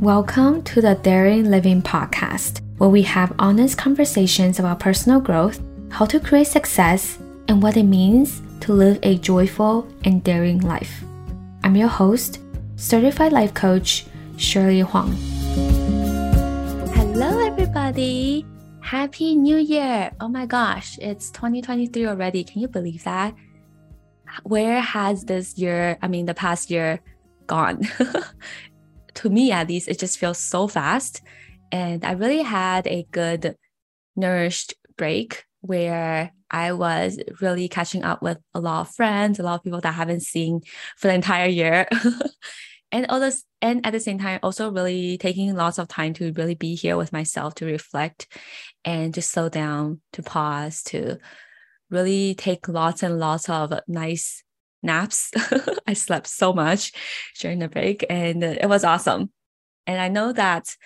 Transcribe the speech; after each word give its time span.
Welcome 0.00 0.62
to 0.62 0.80
the 0.80 0.94
Daring 0.94 1.50
Living 1.50 1.82
Podcast, 1.82 2.60
where 2.78 2.88
we 2.88 3.02
have 3.02 3.34
honest 3.40 3.76
conversations 3.76 4.60
about 4.60 4.78
personal 4.78 5.18
growth, 5.18 5.60
how 5.90 6.04
to 6.04 6.20
create 6.20 6.46
success, 6.46 7.18
and 7.48 7.60
what 7.60 7.76
it 7.76 7.82
means 7.82 8.40
to 8.60 8.72
live 8.72 9.00
a 9.02 9.18
joyful 9.18 9.88
and 10.04 10.22
daring 10.22 10.60
life. 10.60 11.02
I'm 11.64 11.74
your 11.74 11.88
host, 11.88 12.38
certified 12.76 13.32
life 13.32 13.54
coach, 13.54 14.06
Shirley 14.36 14.82
Huang. 14.82 15.14
Hello, 16.94 17.44
everybody. 17.44 18.46
Happy 18.78 19.34
New 19.34 19.56
Year. 19.56 20.12
Oh 20.20 20.28
my 20.28 20.46
gosh, 20.46 20.96
it's 21.02 21.28
2023 21.32 22.06
already. 22.06 22.44
Can 22.44 22.60
you 22.60 22.68
believe 22.68 23.02
that? 23.02 23.34
Where 24.44 24.80
has 24.80 25.24
this 25.24 25.58
year, 25.58 25.98
I 26.00 26.06
mean, 26.06 26.26
the 26.26 26.34
past 26.34 26.70
year, 26.70 27.00
gone? 27.48 27.82
to 29.18 29.30
me, 29.30 29.50
at 29.50 29.68
least, 29.68 29.88
it 29.88 29.98
just 29.98 30.18
feels 30.18 30.38
so 30.38 30.68
fast. 30.68 31.22
And 31.72 32.04
I 32.04 32.12
really 32.12 32.42
had 32.42 32.86
a 32.86 33.06
good, 33.10 33.56
nourished 34.14 34.74
break 34.96 35.44
where 35.60 36.32
I 36.50 36.72
was 36.72 37.18
really 37.40 37.68
catching 37.68 38.04
up 38.04 38.22
with 38.22 38.38
a 38.54 38.60
lot 38.60 38.82
of 38.82 38.94
friends, 38.94 39.38
a 39.38 39.42
lot 39.42 39.56
of 39.56 39.64
people 39.64 39.80
that 39.80 39.88
I 39.88 39.92
haven't 39.92 40.22
seen 40.22 40.60
for 40.96 41.08
the 41.08 41.14
entire 41.14 41.48
year. 41.48 41.88
and 42.92 43.06
all 43.08 43.18
this, 43.18 43.44
and 43.60 43.84
at 43.84 43.92
the 43.92 44.00
same 44.00 44.18
time, 44.18 44.38
also 44.42 44.70
really 44.70 45.18
taking 45.18 45.54
lots 45.54 45.78
of 45.78 45.88
time 45.88 46.14
to 46.14 46.32
really 46.32 46.54
be 46.54 46.76
here 46.76 46.96
with 46.96 47.12
myself 47.12 47.56
to 47.56 47.66
reflect 47.66 48.28
and 48.84 49.12
to 49.14 49.20
slow 49.20 49.48
down, 49.48 50.00
to 50.12 50.22
pause, 50.22 50.82
to 50.84 51.18
really 51.90 52.34
take 52.34 52.68
lots 52.68 53.02
and 53.02 53.18
lots 53.18 53.48
of 53.48 53.72
nice 53.88 54.44
naps. 54.82 55.30
I 55.86 55.94
slept 55.94 56.26
so 56.26 56.52
much 56.52 56.92
during 57.40 57.58
the 57.58 57.68
break 57.68 58.04
and 58.08 58.42
it 58.42 58.68
was 58.68 58.84
awesome. 58.84 59.30
And 59.86 60.00
I 60.00 60.08
know 60.08 60.32
that 60.32 60.76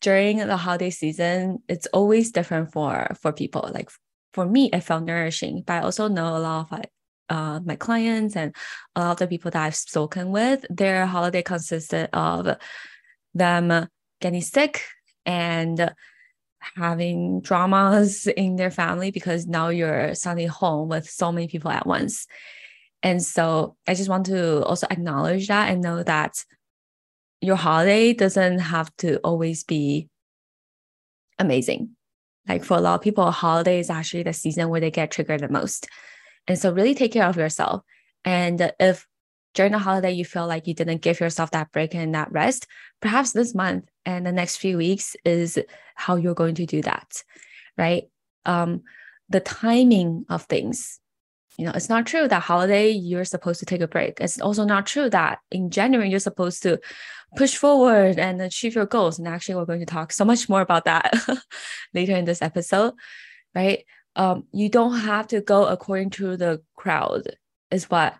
during 0.00 0.38
the 0.38 0.56
holiday 0.56 0.90
season, 0.90 1.62
it's 1.68 1.86
always 1.92 2.32
different 2.32 2.72
for 2.72 3.14
for 3.20 3.32
people. 3.32 3.70
Like 3.72 3.90
for 4.32 4.46
me, 4.46 4.70
it 4.72 4.80
felt 4.80 5.04
nourishing, 5.04 5.62
but 5.66 5.74
I 5.74 5.80
also 5.80 6.08
know 6.08 6.36
a 6.36 6.38
lot 6.38 6.72
of 6.72 6.84
uh, 7.28 7.60
my 7.64 7.76
clients 7.76 8.34
and 8.36 8.54
a 8.96 9.00
lot 9.00 9.12
of 9.12 9.18
the 9.18 9.26
people 9.28 9.50
that 9.52 9.62
I've 9.62 9.76
spoken 9.76 10.30
with, 10.30 10.64
their 10.68 11.06
holiday 11.06 11.42
consisted 11.42 12.08
of 12.12 12.56
them 13.34 13.88
getting 14.20 14.40
sick 14.40 14.82
and 15.24 15.94
having 16.58 17.40
dramas 17.40 18.26
in 18.26 18.56
their 18.56 18.70
family 18.70 19.10
because 19.10 19.46
now 19.46 19.68
you're 19.68 20.14
suddenly 20.14 20.46
home 20.46 20.88
with 20.88 21.08
so 21.08 21.32
many 21.32 21.48
people 21.48 21.70
at 21.70 21.86
once. 21.86 22.26
And 23.02 23.22
so 23.22 23.76
I 23.86 23.94
just 23.94 24.08
want 24.08 24.26
to 24.26 24.62
also 24.64 24.86
acknowledge 24.90 25.48
that 25.48 25.70
and 25.70 25.82
know 25.82 26.02
that 26.02 26.44
your 27.40 27.56
holiday 27.56 28.12
doesn't 28.12 28.58
have 28.58 28.94
to 28.98 29.16
always 29.18 29.64
be 29.64 30.08
amazing. 31.38 31.96
Like 32.48 32.64
for 32.64 32.76
a 32.76 32.80
lot 32.80 32.96
of 32.96 33.00
people, 33.00 33.26
a 33.26 33.30
holiday 33.30 33.78
is 33.78 33.90
actually 33.90 34.24
the 34.24 34.32
season 34.32 34.68
where 34.68 34.80
they 34.80 34.90
get 34.90 35.10
triggered 35.10 35.40
the 35.40 35.48
most. 35.48 35.88
And 36.46 36.58
so 36.58 36.72
really 36.72 36.94
take 36.94 37.12
care 37.12 37.26
of 37.26 37.36
yourself. 37.36 37.82
And 38.24 38.72
if 38.78 39.06
during 39.54 39.72
the 39.72 39.78
holiday 39.78 40.12
you 40.12 40.24
feel 40.24 40.46
like 40.46 40.66
you 40.66 40.74
didn't 40.74 41.02
give 41.02 41.20
yourself 41.20 41.50
that 41.52 41.72
break 41.72 41.94
and 41.94 42.14
that 42.14 42.30
rest, 42.32 42.66
perhaps 43.00 43.32
this 43.32 43.54
month 43.54 43.88
and 44.04 44.26
the 44.26 44.32
next 44.32 44.56
few 44.56 44.76
weeks 44.76 45.16
is 45.24 45.58
how 45.94 46.16
you're 46.16 46.34
going 46.34 46.54
to 46.56 46.66
do 46.66 46.82
that. 46.82 47.22
Right. 47.78 48.04
Um, 48.44 48.82
the 49.28 49.40
timing 49.40 50.26
of 50.28 50.44
things 50.44 51.00
you 51.58 51.64
know, 51.64 51.72
it's 51.74 51.88
not 51.88 52.06
true 52.06 52.28
that 52.28 52.42
holiday 52.42 52.90
you're 52.90 53.24
supposed 53.24 53.60
to 53.60 53.66
take 53.66 53.80
a 53.80 53.88
break. 53.88 54.20
It's 54.20 54.40
also 54.40 54.64
not 54.64 54.86
true 54.86 55.10
that 55.10 55.40
in 55.50 55.70
January 55.70 56.08
you're 56.08 56.20
supposed 56.20 56.62
to 56.62 56.80
push 57.36 57.56
forward 57.56 58.18
and 58.18 58.40
achieve 58.40 58.74
your 58.74 58.86
goals. 58.86 59.18
And 59.18 59.28
actually, 59.28 59.56
we're 59.56 59.66
going 59.66 59.80
to 59.80 59.86
talk 59.86 60.12
so 60.12 60.24
much 60.24 60.48
more 60.48 60.60
about 60.60 60.84
that 60.84 61.12
later 61.94 62.14
in 62.14 62.24
this 62.24 62.42
episode, 62.42 62.94
right? 63.54 63.84
Um, 64.16 64.44
you 64.52 64.68
don't 64.68 64.98
have 65.00 65.28
to 65.28 65.40
go 65.40 65.66
according 65.66 66.10
to 66.10 66.36
the 66.36 66.62
crowd, 66.76 67.36
is 67.70 67.90
what 67.90 68.14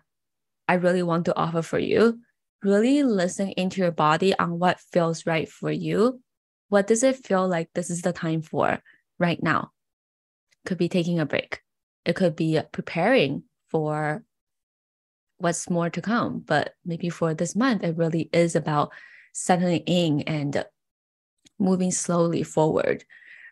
I 0.67 0.75
really 0.75 1.03
want 1.03 1.25
to 1.25 1.35
offer 1.35 1.61
for 1.61 1.79
you. 1.79 2.19
Really 2.63 3.03
listen 3.03 3.49
into 3.49 3.81
your 3.81 3.91
body 3.91 4.37
on 4.37 4.59
what 4.59 4.79
feels 4.79 5.25
right 5.25 5.49
for 5.49 5.71
you. 5.71 6.21
What 6.69 6.87
does 6.87 7.03
it 7.03 7.25
feel 7.25 7.47
like 7.47 7.69
this 7.73 7.89
is 7.89 8.03
the 8.03 8.13
time 8.13 8.41
for 8.41 8.79
right 9.19 9.41
now? 9.41 9.71
Could 10.65 10.77
be 10.77 10.89
taking 10.89 11.19
a 11.19 11.25
break 11.25 11.61
it 12.05 12.15
could 12.15 12.35
be 12.35 12.59
preparing 12.71 13.43
for 13.69 14.23
what's 15.37 15.69
more 15.69 15.89
to 15.89 16.01
come. 16.01 16.39
But 16.39 16.73
maybe 16.85 17.09
for 17.09 17.33
this 17.33 17.55
month, 17.55 17.83
it 17.83 17.97
really 17.97 18.29
is 18.31 18.55
about 18.55 18.91
settling 19.33 19.81
in 19.81 20.21
and 20.21 20.65
moving 21.59 21.91
slowly 21.91 22.43
forward, 22.43 23.03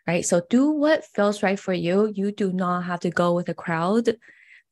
right? 0.06 0.24
So 0.24 0.42
do 0.50 0.70
what 0.70 1.04
feels 1.04 1.42
right 1.42 1.58
for 1.58 1.72
you. 1.72 2.12
You 2.14 2.32
do 2.32 2.52
not 2.52 2.84
have 2.84 3.00
to 3.00 3.10
go 3.10 3.34
with 3.34 3.46
the 3.46 3.54
crowd 3.54 4.16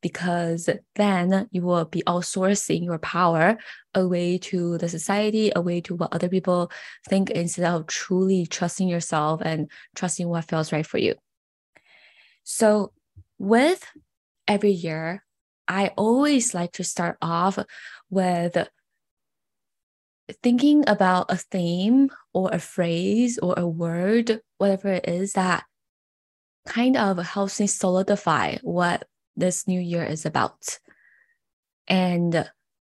because 0.01 0.69
then 0.95 1.47
you 1.51 1.61
will 1.61 1.85
be 1.85 2.03
outsourcing 2.07 2.83
your 2.85 2.99
power 2.99 3.57
away 3.93 4.37
to 4.37 4.77
the 4.77 4.87
society, 4.87 5.51
away 5.55 5.81
to 5.81 5.95
what 5.95 6.13
other 6.13 6.29
people 6.29 6.71
think 7.09 7.29
instead 7.31 7.65
of 7.65 7.87
truly 7.87 8.45
trusting 8.45 8.87
yourself 8.87 9.41
and 9.43 9.69
trusting 9.95 10.27
what 10.27 10.45
feels 10.45 10.71
right 10.71 10.85
for 10.85 10.97
you. 10.97 11.15
So 12.43 12.93
with 13.39 13.83
every 14.47 14.71
year, 14.71 15.23
I 15.67 15.91
always 15.97 16.53
like 16.53 16.73
to 16.73 16.83
start 16.83 17.17
off 17.21 17.57
with 18.09 18.57
thinking 20.43 20.83
about 20.87 21.31
a 21.31 21.37
theme 21.37 22.09
or 22.33 22.49
a 22.51 22.59
phrase 22.59 23.39
or 23.39 23.55
a 23.57 23.67
word, 23.67 24.41
whatever 24.57 24.89
it 24.89 25.07
is 25.07 25.33
that 25.33 25.63
kind 26.67 26.97
of 26.97 27.17
helps 27.17 27.59
me 27.59 27.67
solidify 27.67 28.57
what 28.61 29.07
this 29.35 29.67
new 29.67 29.79
year 29.79 30.03
is 30.03 30.25
about. 30.25 30.79
And 31.87 32.49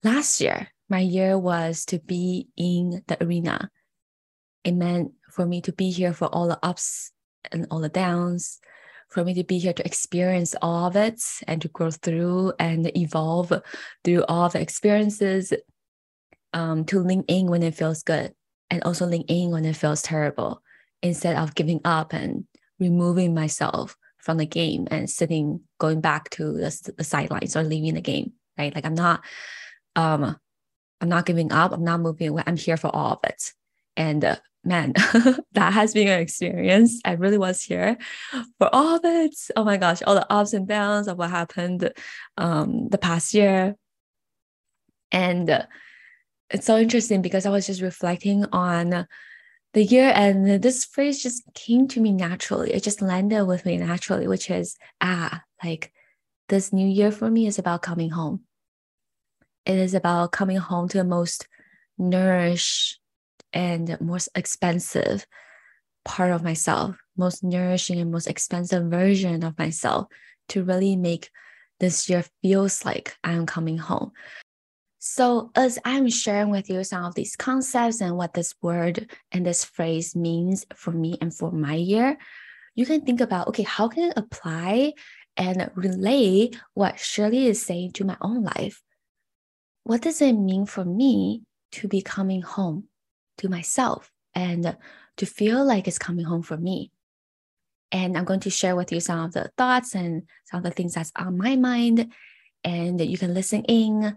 last 0.02 0.40
year, 0.40 0.68
my 0.88 1.00
year 1.00 1.38
was 1.38 1.84
to 1.86 2.00
be 2.00 2.48
in 2.56 3.02
the 3.06 3.22
arena. 3.22 3.70
It 4.64 4.72
meant 4.72 5.12
for 5.30 5.46
me 5.46 5.60
to 5.62 5.72
be 5.72 5.90
here 5.90 6.12
for 6.12 6.26
all 6.26 6.48
the 6.48 6.58
ups 6.62 7.12
and 7.52 7.66
all 7.70 7.80
the 7.80 7.88
downs, 7.88 8.58
for 9.10 9.24
me 9.24 9.34
to 9.34 9.44
be 9.44 9.58
here 9.58 9.72
to 9.72 9.84
experience 9.84 10.54
all 10.62 10.86
of 10.86 10.96
it 10.96 11.22
and 11.46 11.60
to 11.62 11.68
grow 11.68 11.90
through 11.90 12.52
and 12.58 12.96
evolve 12.96 13.52
through 14.04 14.24
all 14.28 14.48
the 14.48 14.60
experiences, 14.60 15.52
um, 16.52 16.84
to 16.84 17.00
lean 17.00 17.24
in 17.28 17.46
when 17.46 17.62
it 17.62 17.74
feels 17.74 18.02
good 18.02 18.32
and 18.70 18.82
also 18.84 19.06
lean 19.06 19.24
in 19.28 19.50
when 19.50 19.64
it 19.64 19.76
feels 19.76 20.02
terrible 20.02 20.62
instead 21.02 21.36
of 21.36 21.54
giving 21.54 21.80
up 21.84 22.12
and 22.12 22.44
removing 22.78 23.34
myself 23.34 23.96
from 24.18 24.36
the 24.36 24.46
game 24.46 24.86
and 24.90 25.08
sitting, 25.08 25.60
going 25.78 26.00
back 26.00 26.30
to 26.30 26.52
the, 26.52 26.92
the 26.96 27.04
sidelines 27.04 27.56
or 27.56 27.62
leaving 27.62 27.94
the 27.94 28.00
game, 28.00 28.32
right? 28.58 28.74
Like 28.74 28.84
I'm 28.84 28.94
not, 28.94 29.24
um, 29.96 30.36
I'm 31.00 31.08
not 31.08 31.26
giving 31.26 31.52
up. 31.52 31.72
I'm 31.72 31.84
not 31.84 32.00
moving 32.00 32.28
away. 32.28 32.42
I'm 32.46 32.56
here 32.56 32.76
for 32.76 32.94
all 32.94 33.12
of 33.12 33.18
it. 33.24 33.52
And 33.96 34.24
uh, 34.24 34.36
man, 34.64 34.92
that 35.52 35.72
has 35.72 35.94
been 35.94 36.08
an 36.08 36.20
experience. 36.20 37.00
I 37.04 37.12
really 37.12 37.38
was 37.38 37.62
here 37.62 37.96
for 38.58 38.74
all 38.74 38.96
of 38.96 39.04
it. 39.04 39.34
Oh 39.56 39.64
my 39.64 39.76
gosh, 39.76 40.02
all 40.02 40.14
the 40.14 40.30
ups 40.30 40.52
and 40.52 40.68
downs 40.68 41.08
of 41.08 41.18
what 41.18 41.30
happened 41.30 41.92
um, 42.36 42.88
the 42.88 42.98
past 42.98 43.34
year. 43.34 43.76
And 45.12 45.66
it's 46.50 46.66
so 46.66 46.78
interesting 46.78 47.22
because 47.22 47.46
I 47.46 47.50
was 47.50 47.66
just 47.66 47.80
reflecting 47.80 48.44
on 48.52 49.06
the 49.72 49.84
year 49.84 50.12
and 50.14 50.60
this 50.62 50.84
phrase 50.84 51.22
just 51.22 51.42
came 51.54 51.88
to 51.88 52.00
me 52.00 52.12
naturally. 52.12 52.72
It 52.72 52.82
just 52.82 53.00
landed 53.00 53.46
with 53.46 53.64
me 53.64 53.76
naturally, 53.76 54.26
which 54.26 54.50
is, 54.50 54.76
ah, 55.00 55.42
like 55.62 55.92
this 56.48 56.72
new 56.72 56.86
year 56.86 57.12
for 57.12 57.30
me 57.30 57.46
is 57.46 57.58
about 57.58 57.82
coming 57.82 58.10
home. 58.10 58.42
It 59.64 59.78
is 59.78 59.94
about 59.94 60.32
coming 60.32 60.56
home 60.56 60.88
to 60.88 60.98
the 60.98 61.04
most 61.04 61.46
nourished 61.98 62.99
and 63.52 64.00
most 64.00 64.28
expensive 64.34 65.26
part 66.04 66.32
of 66.32 66.42
myself, 66.42 66.96
most 67.16 67.44
nourishing 67.44 68.00
and 68.00 68.10
most 68.10 68.26
expensive 68.26 68.90
version 68.90 69.44
of 69.44 69.58
myself 69.58 70.06
to 70.48 70.64
really 70.64 70.96
make 70.96 71.30
this 71.78 72.08
year 72.08 72.24
feels 72.42 72.84
like 72.84 73.16
I'm 73.24 73.46
coming 73.46 73.78
home. 73.78 74.12
So, 74.98 75.50
as 75.54 75.78
I'm 75.84 76.10
sharing 76.10 76.50
with 76.50 76.68
you 76.68 76.84
some 76.84 77.04
of 77.04 77.14
these 77.14 77.34
concepts 77.34 78.02
and 78.02 78.18
what 78.18 78.34
this 78.34 78.54
word 78.60 79.10
and 79.32 79.46
this 79.46 79.64
phrase 79.64 80.14
means 80.14 80.66
for 80.74 80.90
me 80.90 81.16
and 81.22 81.34
for 81.34 81.50
my 81.50 81.74
year, 81.74 82.18
you 82.74 82.84
can 82.84 83.00
think 83.00 83.22
about 83.22 83.48
okay, 83.48 83.62
how 83.62 83.88
can 83.88 84.10
I 84.10 84.20
apply 84.20 84.92
and 85.38 85.70
relay 85.74 86.50
what 86.74 87.00
Shirley 87.00 87.46
is 87.46 87.64
saying 87.64 87.92
to 87.92 88.04
my 88.04 88.18
own 88.20 88.44
life? 88.44 88.82
What 89.84 90.02
does 90.02 90.20
it 90.20 90.34
mean 90.34 90.66
for 90.66 90.84
me 90.84 91.44
to 91.72 91.88
be 91.88 92.02
coming 92.02 92.42
home? 92.42 92.89
To 93.40 93.48
myself 93.48 94.10
and 94.34 94.76
to 95.16 95.26
feel 95.26 95.64
like 95.64 95.86
it's 95.86 95.98
coming 95.98 96.24
home 96.24 96.42
for 96.42 96.56
me. 96.56 96.90
And 97.92 98.16
I'm 98.16 98.24
going 98.24 98.40
to 98.40 98.50
share 98.50 98.76
with 98.76 98.92
you 98.92 99.00
some 99.00 99.18
of 99.18 99.32
the 99.32 99.50
thoughts 99.58 99.94
and 99.94 100.22
some 100.44 100.58
of 100.58 100.64
the 100.64 100.70
things 100.70 100.94
that's 100.94 101.12
on 101.16 101.36
my 101.36 101.56
mind. 101.56 102.12
And 102.62 103.00
you 103.00 103.18
can 103.18 103.34
listen 103.34 103.64
in 103.64 104.16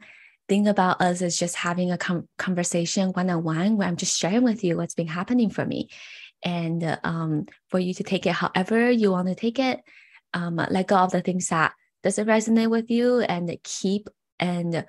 think 0.49 0.67
about 0.67 1.01
us 1.01 1.21
as 1.21 1.37
just 1.37 1.55
having 1.55 1.91
a 1.91 1.97
com- 1.97 2.27
conversation 2.37 3.09
one 3.09 3.29
on 3.29 3.43
one 3.43 3.77
where 3.77 3.87
I'm 3.87 3.95
just 3.95 4.19
sharing 4.19 4.43
with 4.43 4.63
you 4.63 4.77
what's 4.77 4.95
been 4.95 5.07
happening 5.07 5.49
for 5.49 5.65
me. 5.65 5.89
And 6.43 6.99
um, 7.03 7.45
for 7.69 7.79
you 7.79 7.93
to 7.95 8.03
take 8.03 8.25
it 8.25 8.33
however 8.33 8.91
you 8.91 9.11
want 9.11 9.29
to 9.29 9.35
take 9.35 9.59
it, 9.59 9.81
um, 10.33 10.55
let 10.69 10.87
go 10.87 10.97
of 10.97 11.11
the 11.11 11.21
things 11.21 11.47
that 11.47 11.73
doesn't 12.01 12.27
resonate 12.27 12.69
with 12.69 12.91
you 12.91 13.21
and 13.21 13.55
keep 13.63 14.09
and 14.39 14.85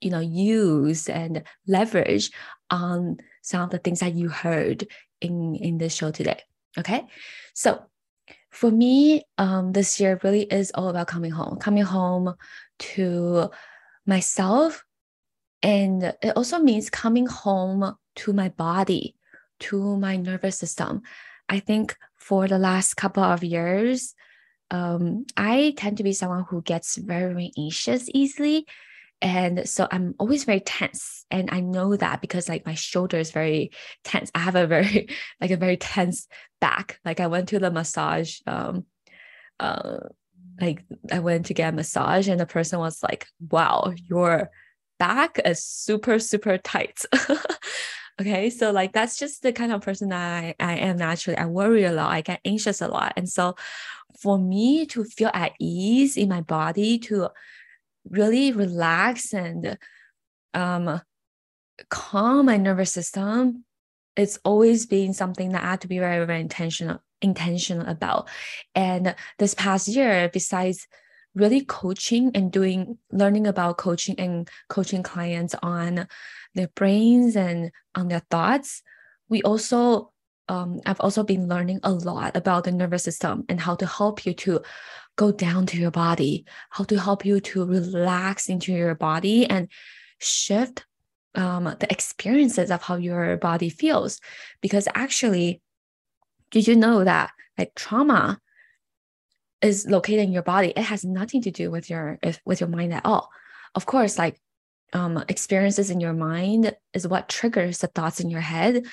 you 0.00 0.10
know 0.10 0.20
use 0.20 1.08
and 1.08 1.42
leverage 1.66 2.30
on 2.70 3.16
some 3.42 3.62
of 3.62 3.70
the 3.70 3.78
things 3.78 4.00
that 4.00 4.14
you 4.14 4.28
heard 4.28 4.86
in 5.20 5.54
in 5.56 5.78
this 5.78 5.94
show 5.94 6.10
today 6.10 6.40
okay? 6.78 7.06
So 7.54 7.82
for 8.50 8.70
me 8.70 9.22
um 9.36 9.72
this 9.72 10.00
year 10.00 10.18
really 10.22 10.42
is 10.42 10.72
all 10.74 10.88
about 10.88 11.06
coming 11.06 11.30
home 11.30 11.58
coming 11.58 11.84
home 11.84 12.34
to 12.78 13.50
myself. 14.06 14.84
And 15.62 16.02
it 16.22 16.36
also 16.36 16.58
means 16.58 16.88
coming 16.88 17.26
home 17.26 17.94
to 18.16 18.32
my 18.32 18.48
body 18.48 19.16
to 19.60 19.96
my 19.96 20.16
nervous 20.16 20.56
system. 20.56 21.02
I 21.48 21.58
think 21.58 21.96
for 22.16 22.46
the 22.46 22.58
last 22.58 22.94
couple 22.94 23.24
of 23.24 23.42
years 23.42 24.14
um, 24.70 25.24
I 25.36 25.74
tend 25.76 25.96
to 25.96 26.02
be 26.02 26.12
someone 26.12 26.44
who 26.48 26.62
gets 26.62 26.96
very, 26.96 27.32
very 27.32 27.52
anxious 27.58 28.08
easily. 28.12 28.66
And 29.20 29.68
so 29.68 29.88
I'm 29.90 30.14
always 30.18 30.44
very 30.44 30.60
tense. 30.60 31.24
And 31.30 31.50
I 31.50 31.60
know 31.60 31.96
that 31.96 32.20
because 32.20 32.48
like 32.48 32.64
my 32.64 32.74
shoulder 32.74 33.18
is 33.18 33.32
very 33.32 33.72
tense. 34.04 34.30
I 34.34 34.40
have 34.40 34.54
a 34.54 34.66
very, 34.66 35.08
like 35.40 35.50
a 35.50 35.56
very 35.56 35.76
tense 35.76 36.28
back. 36.60 37.00
Like 37.04 37.20
I 37.20 37.26
went 37.26 37.48
to 37.48 37.58
the 37.58 37.70
massage, 37.70 38.38
um, 38.46 38.84
uh, 39.58 39.98
like 40.60 40.84
I 41.12 41.18
went 41.18 41.46
to 41.46 41.54
get 41.54 41.72
a 41.72 41.76
massage 41.76 42.28
and 42.28 42.40
the 42.40 42.46
person 42.46 42.78
was 42.78 43.02
like, 43.02 43.26
wow, 43.50 43.92
your 44.08 44.50
back 44.98 45.40
is 45.44 45.64
super, 45.64 46.18
super 46.18 46.58
tight. 46.58 47.02
okay. 48.20 48.50
So 48.50 48.70
like 48.70 48.92
that's 48.92 49.16
just 49.16 49.42
the 49.42 49.52
kind 49.52 49.72
of 49.72 49.82
person 49.82 50.12
I, 50.12 50.54
I 50.60 50.76
am 50.76 50.96
naturally. 50.96 51.38
I 51.38 51.46
worry 51.46 51.84
a 51.84 51.92
lot. 51.92 52.12
I 52.12 52.20
get 52.20 52.40
anxious 52.44 52.80
a 52.80 52.88
lot. 52.88 53.14
And 53.16 53.28
so 53.28 53.56
for 54.20 54.38
me 54.38 54.86
to 54.86 55.04
feel 55.04 55.30
at 55.34 55.52
ease 55.60 56.16
in 56.16 56.28
my 56.28 56.40
body, 56.40 56.98
to 57.00 57.28
really 58.10 58.52
relax 58.52 59.32
and 59.32 59.78
um, 60.54 61.00
calm 61.88 62.46
my 62.46 62.56
nervous 62.56 62.92
system, 62.92 63.64
it's 64.16 64.38
always 64.44 64.86
been 64.86 65.12
something 65.14 65.52
that 65.52 65.62
I 65.62 65.70
had 65.70 65.80
to 65.82 65.88
be 65.88 65.98
very, 65.98 66.24
very 66.24 66.40
intentional 66.40 67.00
intentional 67.20 67.86
about. 67.88 68.28
And 68.74 69.14
this 69.38 69.54
past 69.54 69.88
year, 69.88 70.30
besides 70.32 70.86
really 71.34 71.64
coaching 71.64 72.30
and 72.34 72.50
doing 72.50 72.98
learning 73.10 73.46
about 73.46 73.78
coaching 73.78 74.18
and 74.18 74.48
coaching 74.68 75.02
clients 75.02 75.54
on 75.62 76.06
their 76.54 76.68
brains 76.68 77.36
and 77.36 77.70
on 77.94 78.08
their 78.08 78.22
thoughts, 78.30 78.82
we 79.28 79.42
also 79.42 80.12
um, 80.48 80.80
I've 80.86 81.00
also 81.00 81.22
been 81.22 81.46
learning 81.46 81.80
a 81.82 81.92
lot 81.92 82.34
about 82.36 82.64
the 82.64 82.72
nervous 82.72 83.04
system 83.04 83.44
and 83.48 83.60
how 83.60 83.74
to 83.76 83.86
help 83.86 84.24
you 84.24 84.32
to 84.32 84.62
go 85.18 85.32
down 85.32 85.66
to 85.66 85.76
your 85.76 85.90
body, 85.90 86.44
how 86.70 86.84
to 86.84 86.98
help 86.98 87.26
you 87.26 87.40
to 87.40 87.64
relax 87.64 88.48
into 88.48 88.72
your 88.72 88.94
body 88.94 89.44
and 89.44 89.68
shift 90.18 90.86
um, 91.34 91.64
the 91.64 91.90
experiences 91.90 92.70
of 92.70 92.82
how 92.82 92.96
your 92.96 93.36
body 93.36 93.68
feels. 93.68 94.20
Because 94.62 94.88
actually, 94.94 95.60
did 96.50 96.66
you 96.66 96.76
know 96.76 97.04
that 97.04 97.30
like 97.58 97.74
trauma 97.74 98.40
is 99.60 99.86
located 99.86 100.20
in 100.20 100.32
your 100.32 100.42
body? 100.42 100.72
It 100.74 100.84
has 100.84 101.04
nothing 101.04 101.42
to 101.42 101.50
do 101.50 101.70
with 101.70 101.90
your 101.90 102.18
with 102.46 102.60
your 102.60 102.70
mind 102.70 102.94
at 102.94 103.04
all. 103.04 103.28
Of 103.74 103.84
course, 103.84 104.16
like 104.16 104.40
um, 104.92 105.22
experiences 105.28 105.90
in 105.90 106.00
your 106.00 106.14
mind 106.14 106.74
is 106.94 107.06
what 107.06 107.28
triggers 107.28 107.78
the 107.78 107.88
thoughts 107.88 108.20
in 108.20 108.30
your 108.30 108.40
head 108.40 108.86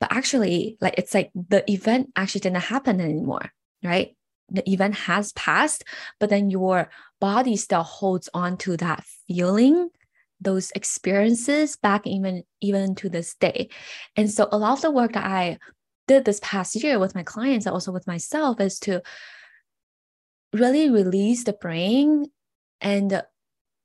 but 0.00 0.12
actually, 0.12 0.76
like 0.80 0.94
it's 0.98 1.14
like 1.14 1.30
the 1.34 1.68
event 1.70 2.12
actually 2.16 2.42
didn't 2.42 2.64
happen 2.64 3.00
anymore, 3.00 3.50
right? 3.82 4.14
The 4.50 4.68
event 4.70 4.94
has 4.94 5.32
passed, 5.32 5.84
but 6.20 6.30
then 6.30 6.50
your 6.50 6.90
body 7.20 7.56
still 7.56 7.82
holds 7.82 8.28
on 8.32 8.56
to 8.58 8.76
that 8.76 9.04
feeling, 9.26 9.90
those 10.40 10.70
experiences 10.72 11.76
back 11.76 12.06
even 12.06 12.44
even 12.60 12.94
to 12.96 13.08
this 13.08 13.34
day. 13.34 13.68
And 14.16 14.30
so 14.30 14.48
a 14.52 14.58
lot 14.58 14.74
of 14.74 14.82
the 14.82 14.90
work 14.90 15.12
that 15.14 15.24
I 15.24 15.58
did 16.06 16.24
this 16.24 16.40
past 16.42 16.76
year 16.76 16.98
with 16.98 17.14
my 17.14 17.22
clients 17.22 17.66
and 17.66 17.72
also 17.72 17.90
with 17.90 18.06
myself 18.06 18.60
is 18.60 18.78
to 18.80 19.02
really 20.52 20.90
release 20.90 21.44
the 21.44 21.52
brain 21.52 22.26
and 22.80 23.22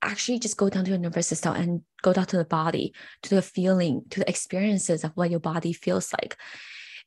actually 0.02 0.40
just 0.40 0.58
go 0.58 0.70
down 0.70 0.84
to 0.84 0.92
your 0.92 1.00
nervous 1.00 1.28
system 1.28 1.56
and 1.56 1.82
go 2.02 2.14
down 2.14 2.26
to 2.26 2.38
the 2.38 2.46
body, 2.46 2.94
to 3.24 3.36
the 3.36 3.42
feeling, 3.42 4.04
to 4.10 4.20
the 4.20 4.30
experiences 4.30 5.04
of 5.04 5.12
what 5.16 5.30
your 5.30 5.40
body 5.40 5.74
feels 5.74 6.12
like. 6.14 6.38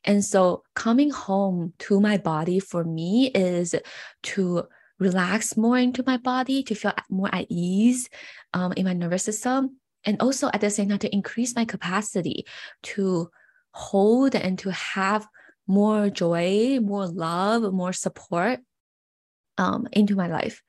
And 0.03 0.23
so 0.23 0.63
coming 0.75 1.09
home 1.09 1.73
to 1.79 1.99
my 1.99 2.17
body 2.17 2.59
for 2.59 2.83
me 2.83 3.31
is 3.33 3.75
to 4.23 4.67
relax 4.99 5.57
more 5.57 5.77
into 5.77 6.03
my 6.05 6.17
body, 6.17 6.63
to 6.63 6.75
feel 6.75 6.93
more 7.09 7.33
at 7.33 7.47
ease 7.49 8.09
um, 8.53 8.73
in 8.73 8.85
my 8.85 8.93
nervous 8.93 9.23
system. 9.23 9.77
And 10.05 10.21
also 10.21 10.49
at 10.53 10.61
the 10.61 10.69
same 10.69 10.89
time, 10.89 10.99
to 10.99 11.13
increase 11.13 11.55
my 11.55 11.65
capacity 11.65 12.45
to 12.83 13.29
hold 13.71 14.35
and 14.35 14.57
to 14.59 14.71
have 14.71 15.27
more 15.67 16.09
joy, 16.09 16.79
more 16.79 17.07
love, 17.07 17.73
more 17.73 17.93
support 17.93 18.59
um, 19.57 19.87
into 19.91 20.15
my 20.15 20.27
life. 20.27 20.61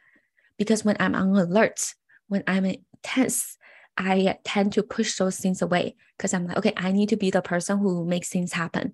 Because 0.58 0.84
when 0.84 0.96
I'm 0.98 1.14
on 1.14 1.36
alert, 1.36 1.94
when 2.28 2.42
I'm 2.46 2.66
tense, 3.02 3.58
I 3.96 4.38
tend 4.44 4.72
to 4.74 4.82
push 4.82 5.16
those 5.16 5.38
things 5.38 5.62
away 5.62 5.96
because 6.16 6.34
I'm 6.34 6.46
like, 6.46 6.56
okay, 6.58 6.72
I 6.76 6.92
need 6.92 7.08
to 7.10 7.16
be 7.16 7.30
the 7.30 7.42
person 7.42 7.78
who 7.78 8.04
makes 8.04 8.28
things 8.28 8.52
happen, 8.52 8.92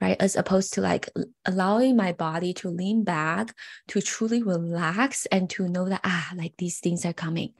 right? 0.00 0.16
As 0.20 0.36
opposed 0.36 0.74
to 0.74 0.80
like 0.80 1.08
allowing 1.44 1.96
my 1.96 2.12
body 2.12 2.54
to 2.54 2.68
lean 2.68 3.04
back, 3.04 3.54
to 3.88 4.00
truly 4.00 4.42
relax 4.42 5.26
and 5.26 5.48
to 5.50 5.68
know 5.68 5.88
that, 5.88 6.00
ah, 6.04 6.32
like 6.34 6.54
these 6.58 6.80
things 6.80 7.04
are 7.04 7.12
coming. 7.12 7.52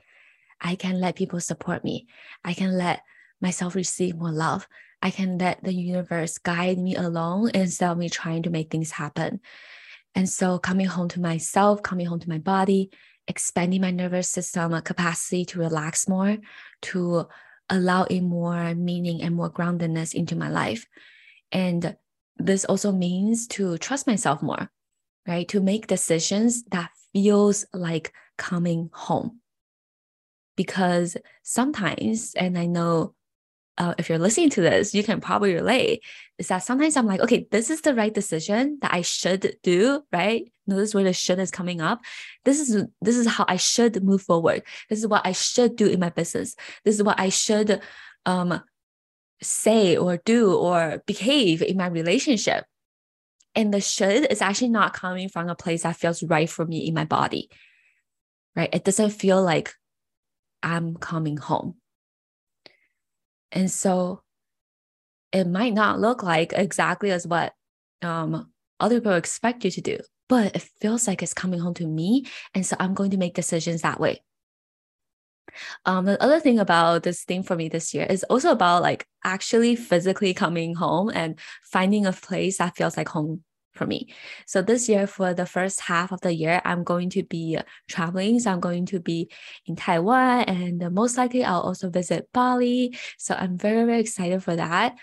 I 0.61 0.75
can 0.75 0.99
let 0.99 1.15
people 1.15 1.39
support 1.39 1.83
me. 1.83 2.07
I 2.43 2.53
can 2.53 2.77
let 2.77 3.01
myself 3.41 3.75
receive 3.75 4.15
more 4.17 4.31
love. 4.31 4.67
I 5.01 5.11
can 5.11 5.37
let 5.37 5.63
the 5.63 5.73
universe 5.73 6.37
guide 6.37 6.77
me 6.77 6.95
along 6.95 7.51
instead 7.53 7.91
of 7.91 7.97
me 7.97 8.09
trying 8.09 8.43
to 8.43 8.49
make 8.49 8.69
things 8.69 8.91
happen. 8.91 9.39
And 10.15 10.27
so 10.27 10.59
coming 10.59 10.87
home 10.87 11.07
to 11.09 11.21
myself, 11.21 11.81
coming 11.83 12.07
home 12.07 12.19
to 12.19 12.29
my 12.29 12.39
body, 12.39 12.89
expanding 13.29 13.81
my 13.81 13.91
nervous 13.91 14.29
system 14.29 14.73
a 14.73 14.81
capacity 14.81 15.45
to 15.45 15.59
relax 15.59 16.09
more, 16.09 16.37
to 16.81 17.27
allow 17.69 18.03
in 18.03 18.27
more 18.27 18.73
meaning 18.75 19.21
and 19.21 19.35
more 19.35 19.51
groundedness 19.51 20.13
into 20.13 20.35
my 20.35 20.49
life. 20.49 20.85
And 21.51 21.95
this 22.37 22.65
also 22.65 22.91
means 22.91 23.47
to 23.47 23.77
trust 23.77 24.07
myself 24.07 24.41
more, 24.41 24.69
right? 25.27 25.47
To 25.49 25.61
make 25.61 25.87
decisions 25.87 26.63
that 26.71 26.89
feels 27.13 27.65
like 27.71 28.11
coming 28.37 28.89
home. 28.91 29.39
Because 30.57 31.15
sometimes, 31.43 32.33
and 32.35 32.57
I 32.57 32.65
know 32.65 33.13
uh, 33.79 33.95
if 33.97 34.09
you're 34.09 34.19
listening 34.19 34.49
to 34.51 34.61
this, 34.61 34.93
you 34.93 35.03
can 35.03 35.21
probably 35.21 35.53
relate. 35.53 36.03
Is 36.37 36.49
that 36.49 36.59
sometimes 36.59 36.97
I'm 36.97 37.07
like, 37.07 37.21
okay, 37.21 37.47
this 37.49 37.69
is 37.69 37.81
the 37.81 37.95
right 37.95 38.13
decision 38.13 38.77
that 38.81 38.93
I 38.93 39.01
should 39.01 39.55
do, 39.63 40.03
right? 40.11 40.51
Notice 40.67 40.93
where 40.93 41.05
the 41.05 41.13
should 41.13 41.39
is 41.39 41.49
coming 41.49 41.79
up. 41.79 42.01
This 42.43 42.59
is 42.59 42.85
this 43.01 43.15
is 43.15 43.25
how 43.25 43.45
I 43.47 43.55
should 43.55 44.03
move 44.03 44.21
forward. 44.21 44.63
This 44.89 44.99
is 44.99 45.07
what 45.07 45.25
I 45.25 45.31
should 45.31 45.77
do 45.77 45.87
in 45.87 45.99
my 45.99 46.09
business. 46.09 46.55
This 46.83 46.95
is 46.95 47.03
what 47.03 47.19
I 47.19 47.29
should 47.29 47.81
um, 48.25 48.61
say 49.41 49.95
or 49.95 50.17
do 50.17 50.53
or 50.53 51.01
behave 51.07 51.61
in 51.61 51.77
my 51.77 51.87
relationship. 51.87 52.65
And 53.55 53.73
the 53.73 53.81
should 53.81 54.31
is 54.31 54.41
actually 54.41 54.69
not 54.69 54.93
coming 54.93 55.29
from 55.29 55.47
a 55.47 55.55
place 55.55 55.83
that 55.83 55.95
feels 55.95 56.21
right 56.21 56.49
for 56.49 56.65
me 56.65 56.85
in 56.85 56.93
my 56.93 57.05
body, 57.05 57.49
right? 58.55 58.69
It 58.73 58.83
doesn't 58.83 59.11
feel 59.11 59.41
like 59.41 59.73
I'm 60.61 60.95
coming 60.97 61.37
home 61.37 61.75
and 63.51 63.69
so 63.71 64.21
it 65.31 65.47
might 65.47 65.73
not 65.73 65.99
look 65.99 66.23
like 66.23 66.53
exactly 66.55 67.11
as 67.11 67.27
what 67.27 67.53
um, 68.01 68.51
other 68.79 68.99
people 68.99 69.13
expect 69.13 69.63
you 69.65 69.71
to 69.71 69.81
do, 69.81 69.97
but 70.27 70.55
it 70.55 70.67
feels 70.81 71.07
like 71.07 71.21
it's 71.21 71.33
coming 71.33 71.59
home 71.59 71.73
to 71.75 71.87
me. 71.87 72.25
And 72.53 72.65
so 72.65 72.75
I'm 72.79 72.93
going 72.93 73.11
to 73.11 73.17
make 73.17 73.35
decisions 73.35 73.81
that 73.81 73.99
way. 73.99 74.23
Um, 75.85 76.05
the 76.05 76.21
other 76.21 76.39
thing 76.39 76.59
about 76.59 77.03
this 77.03 77.23
thing 77.23 77.43
for 77.43 77.55
me 77.55 77.69
this 77.69 77.93
year 77.93 78.05
is 78.05 78.23
also 78.25 78.51
about 78.51 78.81
like 78.83 79.07
actually 79.23 79.75
physically 79.75 80.33
coming 80.33 80.75
home 80.75 81.09
and 81.09 81.39
finding 81.63 82.05
a 82.05 82.13
place 82.13 82.59
that 82.59 82.75
feels 82.75 82.97
like 82.97 83.09
home 83.09 83.43
for 83.79 83.87
me. 83.87 84.13
So 84.45 84.61
this 84.61 84.87
year, 84.87 85.07
for 85.07 85.33
the 85.33 85.47
first 85.47 85.79
half 85.79 86.11
of 86.11 86.21
the 86.21 86.33
year, 86.33 86.61
I'm 86.65 86.83
going 86.83 87.09
to 87.11 87.23
be 87.23 87.57
traveling. 87.87 88.39
So 88.39 88.51
I'm 88.51 88.59
going 88.59 88.85
to 88.87 88.99
be 88.99 89.31
in 89.65 89.75
Taiwan, 89.75 90.43
and 90.43 90.91
most 90.93 91.17
likely 91.17 91.43
I'll 91.43 91.61
also 91.61 91.89
visit 91.89 92.29
Bali. 92.33 92.95
So 93.17 93.33
I'm 93.33 93.57
very 93.57 93.85
very 93.85 94.01
excited 94.01 94.43
for 94.43 94.55
that. 94.55 94.95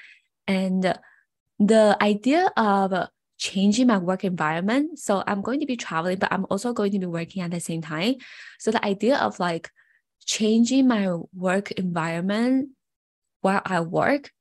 And 0.46 0.94
the 1.58 1.96
idea 2.00 2.52
of 2.56 3.08
changing 3.38 3.86
my 3.88 3.98
work 3.98 4.24
environment. 4.24 4.98
So 4.98 5.22
I'm 5.26 5.42
going 5.42 5.60
to 5.60 5.66
be 5.66 5.76
traveling, 5.76 6.18
but 6.18 6.32
I'm 6.32 6.46
also 6.48 6.72
going 6.72 6.92
to 6.92 6.98
be 6.98 7.06
working 7.06 7.42
at 7.42 7.50
the 7.50 7.60
same 7.60 7.82
time. 7.82 8.16
So 8.58 8.70
the 8.70 8.84
idea 8.84 9.18
of 9.18 9.38
like 9.40 9.70
changing 10.24 10.88
my 10.88 11.12
work 11.34 11.70
environment 11.72 12.70
while 13.40 13.62
I 13.64 13.80
work 13.80 14.32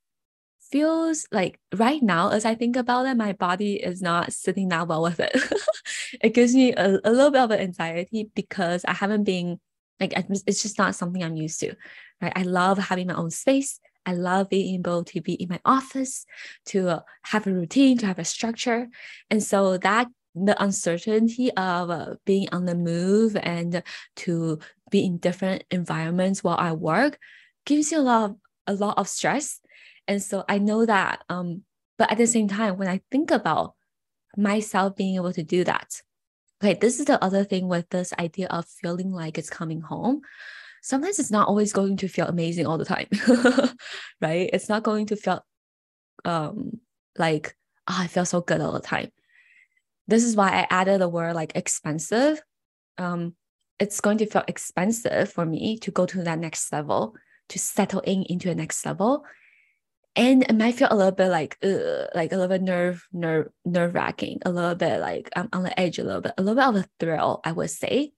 feels 0.75 1.25
like 1.31 1.57
right 1.73 2.03
now, 2.03 2.31
as 2.31 2.43
I 2.43 2.53
think 2.53 2.75
about 2.75 3.05
it, 3.05 3.15
my 3.15 3.31
body 3.31 3.75
is 3.75 4.01
not 4.01 4.33
sitting 4.33 4.67
that 4.67 4.89
well 4.89 5.03
with 5.03 5.21
it. 5.21 5.31
it 6.21 6.33
gives 6.33 6.53
me 6.53 6.73
a, 6.73 6.99
a 7.01 7.11
little 7.11 7.31
bit 7.31 7.43
of 7.43 7.51
anxiety 7.53 8.29
because 8.35 8.83
I 8.83 8.91
haven't 8.91 9.23
been 9.23 9.61
like 10.01 10.11
it's 10.17 10.61
just 10.61 10.77
not 10.77 10.93
something 10.93 11.23
I'm 11.23 11.37
used 11.37 11.61
to. 11.61 11.75
Right? 12.21 12.33
I 12.35 12.41
love 12.41 12.77
having 12.77 13.07
my 13.07 13.13
own 13.13 13.29
space. 13.31 13.79
I 14.05 14.15
love 14.15 14.49
being 14.49 14.75
able 14.75 15.05
to 15.05 15.21
be 15.21 15.35
in 15.35 15.47
my 15.47 15.61
office, 15.63 16.25
to 16.65 16.89
uh, 16.89 16.99
have 17.23 17.47
a 17.47 17.53
routine, 17.53 17.97
to 17.99 18.07
have 18.07 18.19
a 18.19 18.25
structure, 18.25 18.89
and 19.29 19.41
so 19.41 19.77
that 19.77 20.07
the 20.35 20.61
uncertainty 20.61 21.53
of 21.53 21.89
uh, 21.89 22.15
being 22.25 22.49
on 22.51 22.65
the 22.65 22.75
move 22.75 23.37
and 23.37 23.81
to 24.17 24.59
be 24.91 25.05
in 25.05 25.19
different 25.19 25.63
environments 25.71 26.43
while 26.43 26.57
I 26.59 26.73
work 26.73 27.17
gives 27.65 27.93
you 27.93 27.99
a 27.99 28.07
lot 28.11 28.29
of, 28.29 28.35
a 28.67 28.73
lot 28.73 28.97
of 28.97 29.07
stress. 29.07 29.61
And 30.07 30.21
so 30.21 30.43
I 30.47 30.57
know 30.57 30.85
that 30.85 31.23
um 31.29 31.63
but 31.97 32.11
at 32.11 32.17
the 32.17 32.27
same 32.27 32.47
time 32.47 32.77
when 32.77 32.87
I 32.87 33.01
think 33.11 33.31
about 33.31 33.75
myself 34.37 34.95
being 34.95 35.15
able 35.15 35.33
to 35.33 35.43
do 35.43 35.63
that 35.63 36.01
okay 36.61 36.77
this 36.79 36.99
is 36.99 37.05
the 37.05 37.23
other 37.23 37.43
thing 37.43 37.67
with 37.67 37.89
this 37.89 38.13
idea 38.19 38.47
of 38.47 38.65
feeling 38.65 39.11
like 39.11 39.37
it's 39.37 39.49
coming 39.49 39.79
home 39.81 40.21
sometimes 40.81 41.19
it's 41.19 41.31
not 41.31 41.47
always 41.47 41.71
going 41.71 41.95
to 41.97 42.07
feel 42.09 42.27
amazing 42.27 42.67
all 42.67 42.77
the 42.77 42.85
time 42.85 43.07
right 44.21 44.49
it's 44.51 44.67
not 44.67 44.83
going 44.83 45.05
to 45.05 45.15
feel 45.15 45.43
um 46.25 46.71
like 47.17 47.55
oh, 47.87 47.97
I 47.97 48.07
feel 48.07 48.25
so 48.25 48.41
good 48.41 48.59
all 48.59 48.73
the 48.73 48.81
time 48.81 49.09
this 50.07 50.23
is 50.23 50.35
why 50.35 50.49
I 50.49 50.67
added 50.69 51.01
the 51.01 51.09
word 51.09 51.35
like 51.35 51.55
expensive. 51.55 52.41
Um, 52.97 53.35
it's 53.79 54.01
going 54.01 54.17
to 54.19 54.25
feel 54.25 54.43
expensive 54.47 55.31
for 55.31 55.45
me 55.45 55.77
to 55.79 55.91
go 55.91 56.05
to 56.05 56.23
that 56.23 56.39
next 56.39 56.71
level, 56.71 57.15
to 57.49 57.59
settle 57.59 58.01
in 58.01 58.23
into 58.23 58.47
the 58.47 58.55
next 58.55 58.85
level. 58.85 59.25
And 60.15 60.43
it 60.43 60.55
might 60.55 60.75
feel 60.75 60.87
a 60.89 60.95
little 60.95 61.11
bit 61.11 61.27
like, 61.27 61.57
uh, 61.61 62.05
like 62.15 62.31
a 62.31 62.35
little 62.37 62.47
bit 62.47 62.61
nerve, 62.61 63.05
nerve, 63.11 63.49
nerve 63.65 63.93
wracking, 63.93 64.39
a 64.45 64.51
little 64.51 64.75
bit 64.75 65.01
like 65.01 65.29
I'm 65.35 65.49
on 65.51 65.63
the 65.63 65.77
edge, 65.77 65.99
a 65.99 66.03
little 66.03 66.21
bit, 66.21 66.33
a 66.37 66.41
little 66.41 66.55
bit 66.55 66.79
of 66.79 66.85
a 66.85 66.89
thrill, 66.99 67.41
I 67.43 67.51
would 67.51 67.69
say. 67.69 68.13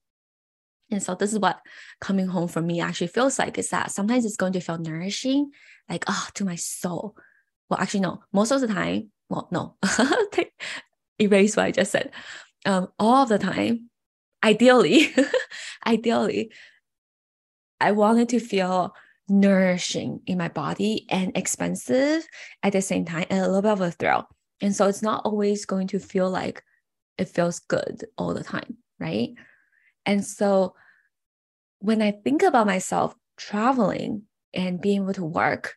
And 0.90 1.02
so 1.02 1.14
this 1.14 1.32
is 1.32 1.38
what 1.38 1.60
coming 2.00 2.28
home 2.28 2.48
for 2.48 2.62
me 2.62 2.80
actually 2.80 3.08
feels 3.08 3.38
like 3.38 3.58
is 3.58 3.70
that 3.70 3.90
sometimes 3.90 4.24
it's 4.24 4.36
going 4.36 4.52
to 4.54 4.60
feel 4.60 4.78
nourishing, 4.78 5.50
like, 5.88 6.04
oh, 6.06 6.28
to 6.34 6.44
my 6.44 6.54
soul. 6.54 7.16
Well, 7.68 7.80
actually, 7.80 8.00
no, 8.00 8.22
most 8.32 8.52
of 8.52 8.60
the 8.60 8.68
time, 8.68 9.10
well, 9.28 9.48
no, 9.50 9.76
erase 11.20 11.56
what 11.56 11.66
I 11.66 11.70
just 11.72 11.92
said. 11.92 12.12
Um, 12.64 12.88
all 12.98 13.24
of 13.24 13.28
the 13.28 13.38
time, 13.38 13.90
ideally, 14.42 15.14
ideally, 15.86 16.52
I 17.80 17.92
wanted 17.92 18.30
to 18.30 18.40
feel 18.40 18.94
nourishing 19.28 20.20
in 20.26 20.38
my 20.38 20.48
body 20.48 21.06
and 21.08 21.36
expensive 21.36 22.26
at 22.62 22.72
the 22.72 22.82
same 22.82 23.04
time 23.04 23.26
and 23.30 23.40
a 23.40 23.46
little 23.46 23.62
bit 23.62 23.72
of 23.72 23.80
a 23.80 23.90
thrill. 23.90 24.28
And 24.60 24.74
so 24.74 24.88
it's 24.88 25.02
not 25.02 25.24
always 25.24 25.66
going 25.66 25.88
to 25.88 25.98
feel 25.98 26.30
like 26.30 26.62
it 27.16 27.28
feels 27.28 27.60
good 27.60 28.06
all 28.16 28.34
the 28.34 28.44
time, 28.44 28.78
right? 28.98 29.30
And 30.06 30.24
so 30.24 30.74
when 31.80 32.02
I 32.02 32.12
think 32.12 32.42
about 32.42 32.66
myself 32.66 33.14
traveling 33.36 34.22
and 34.52 34.80
being 34.80 35.02
able 35.02 35.14
to 35.14 35.24
work, 35.24 35.76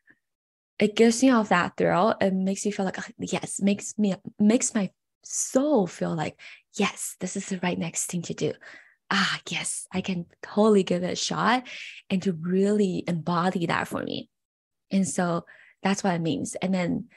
it 0.80 0.96
gives 0.96 1.22
me 1.22 1.30
all 1.30 1.44
that 1.44 1.74
thrill. 1.78 2.16
It 2.20 2.34
makes 2.34 2.66
me 2.66 2.72
feel 2.72 2.86
like 2.86 2.98
ah, 2.98 3.08
yes, 3.20 3.62
makes 3.62 3.98
me 4.00 4.16
makes 4.40 4.74
my 4.74 4.90
soul 5.24 5.86
feel 5.86 6.16
like, 6.16 6.40
yes, 6.76 7.16
this 7.20 7.38
is 7.38 7.46
the 7.48 7.60
right 7.62 7.78
next 7.78 8.08
thing 8.08 8.24
to 8.24 8.34
do. 8.34 8.54
Ah, 9.12 9.42
yes, 9.50 9.88
I 9.92 10.00
can 10.02 10.26
totally 10.42 10.84
give 10.84 11.04
it 11.04 11.12
a 11.12 11.16
shot 11.16 11.68
and 12.10 12.24
to 12.24 12.32
really 12.32 13.04
embody 13.08 13.66
that 13.66 13.88
for 13.88 14.02
me. 14.02 14.30
And 14.90 15.08
so 15.08 15.46
that's 15.84 16.04
what 16.04 16.16
it 16.16 16.22
means. 16.22 16.56
And 16.56 16.74
then 16.74 17.10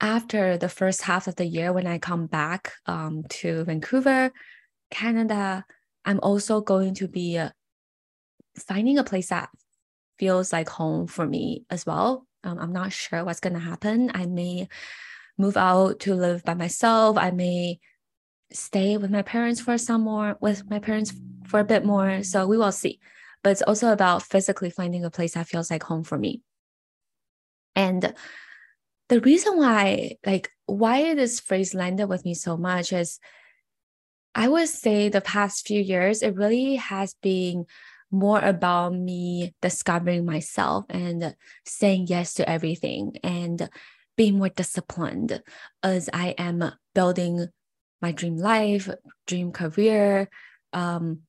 after 0.00 0.56
the 0.56 0.68
first 0.68 1.02
half 1.02 1.26
of 1.26 1.34
the 1.36 1.44
year, 1.44 1.72
when 1.72 1.86
I 1.86 1.98
come 1.98 2.26
back 2.26 2.72
um, 2.86 3.24
to 3.40 3.64
Vancouver, 3.64 4.30
Canada, 4.90 5.64
I'm 6.04 6.20
also 6.22 6.60
going 6.60 6.94
to 6.94 7.08
be 7.08 7.38
uh, 7.38 7.50
finding 8.56 8.98
a 8.98 9.04
place 9.04 9.28
that 9.28 9.48
feels 10.18 10.52
like 10.52 10.68
home 10.68 11.08
for 11.08 11.26
me 11.26 11.64
as 11.70 11.84
well. 11.84 12.26
Um, 12.44 12.58
I'm 12.58 12.72
not 12.72 12.92
sure 12.92 13.24
what's 13.24 13.40
going 13.40 13.54
to 13.54 13.58
happen. 13.58 14.10
I 14.14 14.26
may 14.26 14.68
move 15.36 15.56
out 15.56 16.00
to 16.00 16.14
live 16.14 16.44
by 16.44 16.54
myself. 16.54 17.16
I 17.18 17.30
may 17.30 17.80
stay 18.52 18.96
with 18.96 19.10
my 19.10 19.22
parents 19.22 19.60
for 19.60 19.78
some 19.78 20.02
more, 20.02 20.36
with 20.40 20.68
my 20.70 20.78
parents 20.78 21.12
for 21.46 21.60
a 21.60 21.64
bit 21.64 21.84
more. 21.84 22.22
So 22.22 22.46
we 22.46 22.58
will 22.58 22.72
see. 22.72 23.00
But 23.42 23.50
it's 23.50 23.62
also 23.62 23.92
about 23.92 24.22
physically 24.22 24.70
finding 24.70 25.04
a 25.04 25.10
place 25.10 25.34
that 25.34 25.46
feels 25.46 25.70
like 25.70 25.82
home 25.82 26.04
for 26.04 26.18
me. 26.18 26.42
And 27.76 28.14
the 29.08 29.20
reason 29.20 29.58
why, 29.58 30.16
like, 30.24 30.50
why 30.66 31.14
this 31.14 31.40
phrase 31.40 31.74
landed 31.74 32.06
with 32.06 32.24
me 32.24 32.34
so 32.34 32.56
much 32.56 32.92
is 32.92 33.18
I 34.34 34.48
would 34.48 34.68
say 34.68 35.08
the 35.08 35.20
past 35.20 35.66
few 35.66 35.80
years, 35.80 36.22
it 36.22 36.34
really 36.34 36.76
has 36.76 37.14
been 37.22 37.66
more 38.10 38.40
about 38.40 38.94
me 38.94 39.54
discovering 39.60 40.24
myself 40.24 40.84
and 40.88 41.36
saying 41.64 42.06
yes 42.08 42.34
to 42.34 42.48
everything 42.48 43.16
and 43.22 43.68
being 44.16 44.38
more 44.38 44.48
disciplined 44.48 45.42
as 45.82 46.08
I 46.12 46.34
am 46.38 46.72
building 46.94 47.48
my 48.00 48.12
dream 48.12 48.36
life, 48.36 48.88
dream 49.26 49.52
career, 49.52 50.28
um, 50.72 51.20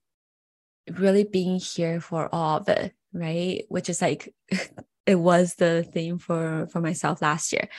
really 0.89 1.23
being 1.23 1.59
here 1.59 1.99
for 1.99 2.29
all 2.33 2.57
of 2.57 2.69
it, 2.69 2.93
right? 3.13 3.63
Which 3.69 3.89
is 3.89 4.01
like 4.01 4.33
it 5.05 5.15
was 5.15 5.55
the 5.55 5.83
theme 5.83 6.17
for 6.17 6.67
for 6.67 6.81
myself 6.81 7.21
last 7.21 7.53
year. 7.53 7.69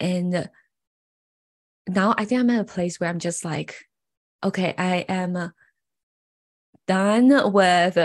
And 0.00 0.48
now 1.86 2.14
I 2.16 2.24
think 2.24 2.40
I'm 2.40 2.50
at 2.50 2.60
a 2.60 2.64
place 2.64 2.98
where 2.98 3.10
I'm 3.10 3.18
just 3.18 3.44
like, 3.44 3.76
okay, 4.42 4.74
I 4.76 5.04
am 5.08 5.52
done 6.86 7.52
with 7.52 7.98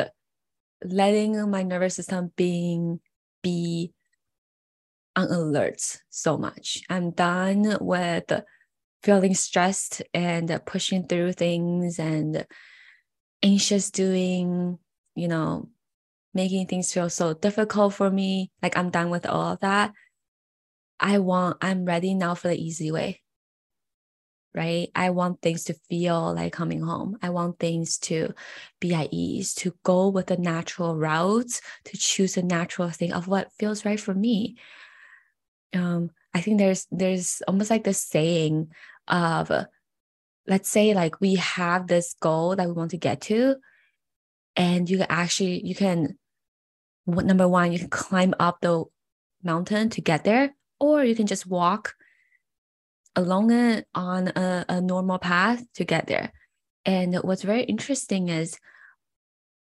letting 0.84 1.50
my 1.50 1.64
nervous 1.64 1.96
system 1.96 2.32
being 2.36 3.00
be 3.42 3.94
on 5.16 5.28
alert 5.32 5.82
so 6.10 6.38
much. 6.38 6.82
I'm 6.90 7.12
done 7.12 7.78
with 7.82 8.32
feeling 9.04 9.34
stressed 9.34 10.02
and 10.14 10.60
pushing 10.66 11.08
through 11.08 11.34
things 11.34 12.00
and 12.00 12.46
anxious 13.42 13.92
doing, 13.92 14.78
you 15.16 15.28
know, 15.28 15.70
making 16.34 16.68
things 16.68 16.94
feel 16.94 17.10
so 17.10 17.34
difficult 17.34 17.94
for 17.94 18.10
me. 18.10 18.52
Like 18.62 18.78
I'm 18.78 18.90
done 18.90 19.10
with 19.10 19.26
all 19.26 19.54
of 19.54 19.60
that. 19.62 19.94
I 21.00 21.20
want, 21.20 21.58
I'm 21.62 21.86
ready 21.86 22.14
now 22.14 22.36
for 22.36 22.50
the 22.50 22.62
easy 22.62 22.92
way. 22.92 23.22
Right. 24.54 24.90
I 24.96 25.12
want 25.12 25.42
things 25.42 25.66
to 25.66 25.76
feel 25.90 26.34
like 26.34 26.54
coming 26.54 26.82
home. 26.82 27.18
I 27.22 27.30
want 27.30 27.60
things 27.60 28.00
to 28.00 28.34
be 28.80 28.96
at 28.96 29.10
ease, 29.12 29.54
to 29.56 29.76
go 29.84 30.10
with 30.10 30.26
the 30.26 30.38
natural 30.38 30.98
route, 30.98 31.62
to 31.86 31.98
choose 31.98 32.36
a 32.36 32.42
natural 32.42 32.90
thing 32.90 33.14
of 33.14 33.28
what 33.28 33.54
feels 33.54 33.86
right 33.86 34.00
for 34.00 34.14
me 34.14 34.58
um, 35.74 36.12
I 36.34 36.42
think 36.42 36.60
there's 36.60 36.88
there's 36.92 37.42
almost 37.48 37.70
like 37.70 37.84
this 37.84 38.04
saying 38.04 38.72
of 39.08 39.52
let's 40.48 40.70
say 40.70 40.94
like 40.94 41.20
we 41.22 41.36
have 41.36 41.88
this 41.88 42.16
goal 42.20 42.56
that 42.56 42.68
we 42.68 42.74
want 42.74 42.92
to 42.92 42.98
get 42.98 43.22
to 43.22 43.56
and 44.56 44.90
you 44.90 44.98
can 44.98 45.08
actually 45.10 45.66
you 45.66 45.76
can 45.76 46.18
number 47.08 47.48
one 47.48 47.72
you 47.72 47.80
can 47.80 47.90
climb 47.90 48.34
up 48.40 48.62
the 48.62 48.84
mountain 49.44 49.90
to 49.90 50.02
get 50.02 50.24
there 50.24 50.56
or 50.80 51.04
you 51.04 51.16
can 51.16 51.28
just 51.28 51.46
walk 51.46 51.96
along 53.16 53.52
it 53.52 53.88
on 53.94 54.30
a, 54.30 54.66
a 54.70 54.82
normal 54.82 55.20
path 55.20 55.64
to 55.74 55.84
get 55.84 56.08
there. 56.08 56.32
And 56.86 57.16
what's 57.18 57.44
very 57.44 57.64
interesting 57.64 58.30
is 58.30 58.58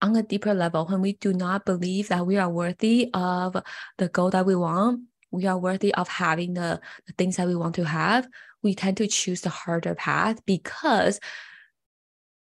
on 0.01 0.15
a 0.15 0.23
deeper 0.23 0.53
level 0.53 0.85
when 0.85 1.01
we 1.01 1.13
do 1.13 1.33
not 1.33 1.65
believe 1.65 2.09
that 2.09 2.27
we 2.27 2.37
are 2.37 2.49
worthy 2.49 3.09
of 3.13 3.55
the 3.97 4.09
goal 4.09 4.29
that 4.31 4.45
we 4.45 4.55
want 4.55 5.01
we 5.31 5.45
are 5.45 5.57
worthy 5.57 5.93
of 5.93 6.07
having 6.07 6.53
the, 6.53 6.79
the 7.07 7.13
things 7.13 7.37
that 7.37 7.47
we 7.47 7.55
want 7.55 7.75
to 7.75 7.85
have, 7.85 8.27
we 8.63 8.73
tend 8.73 8.97
to 8.97 9.07
choose 9.07 9.41
the 9.41 9.49
harder 9.49 9.95
path 9.95 10.45
because 10.45 11.19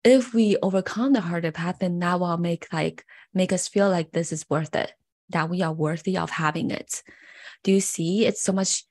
if 0.04 0.34
we 0.34 0.58
overcome 0.62 1.14
the 1.14 1.22
harder 1.22 1.52
path, 1.52 1.78
then 1.80 2.00
that 2.00 2.20
will 2.20 2.38
make 2.38 2.68
like 2.74 3.06
make 3.34 3.54
us 3.54 3.68
feel 3.68 3.90
like 3.90 4.12
this 4.12 4.32
is 4.32 4.50
worth 4.50 4.76
it, 4.76 4.94
that 5.30 5.50
we 5.50 5.62
are 5.62 5.74
worthy 5.74 6.18
of 6.18 6.30
having 6.30 6.72
it. 6.72 7.04
Do 7.64 7.72
you 7.72 7.80
see? 7.80 8.26
It's 8.26 8.44
so 8.44 8.52
much, 8.52 8.84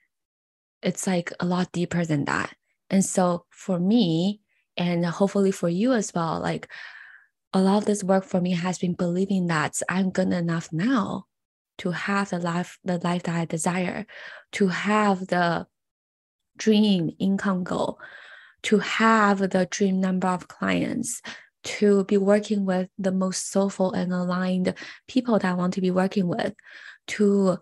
it's 0.82 1.06
like 1.06 1.32
a 1.38 1.44
lot 1.44 1.70
deeper 1.72 2.04
than 2.04 2.24
that. 2.24 2.54
And 2.88 3.04
so 3.04 3.44
for 3.50 3.78
me, 3.78 4.40
and 4.76 5.04
hopefully 5.04 5.52
for 5.52 5.68
you 5.68 5.92
as 5.92 6.12
well, 6.14 6.40
like 6.40 6.68
a 7.52 7.60
lot 7.60 7.78
of 7.78 7.84
this 7.84 8.02
work 8.02 8.24
for 8.24 8.40
me 8.40 8.52
has 8.52 8.78
been 8.78 8.94
believing 8.94 9.46
that 9.48 9.80
I'm 9.88 10.10
good 10.10 10.32
enough 10.32 10.72
now 10.72 11.26
to 11.82 11.90
have 11.90 12.30
the 12.30 12.38
life 12.38 12.78
the 12.84 12.98
life 12.98 13.24
that 13.24 13.34
I 13.34 13.44
desire, 13.44 14.06
to 14.52 14.68
have 14.68 15.26
the 15.26 15.66
dream 16.56 17.10
income 17.18 17.64
goal, 17.64 17.98
to 18.62 18.78
have 18.78 19.38
the 19.38 19.66
dream 19.68 20.00
number 20.00 20.28
of 20.28 20.46
clients, 20.46 21.20
to 21.64 22.04
be 22.04 22.16
working 22.16 22.64
with 22.64 22.88
the 22.98 23.10
most 23.10 23.50
soulful 23.50 23.92
and 23.92 24.12
aligned 24.12 24.74
people 25.08 25.40
that 25.40 25.44
I 25.44 25.54
want 25.54 25.74
to 25.74 25.80
be 25.80 25.90
working 25.90 26.28
with, 26.28 26.54
to 27.08 27.58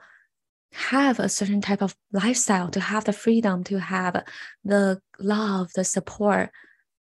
have 0.72 1.18
a 1.18 1.30
certain 1.30 1.62
type 1.62 1.82
of 1.82 1.96
lifestyle, 2.12 2.68
to 2.68 2.80
have 2.80 3.04
the 3.06 3.14
freedom, 3.14 3.64
to 3.64 3.80
have 3.80 4.22
the 4.64 5.00
love, 5.18 5.72
the 5.74 5.84
support, 5.84 6.50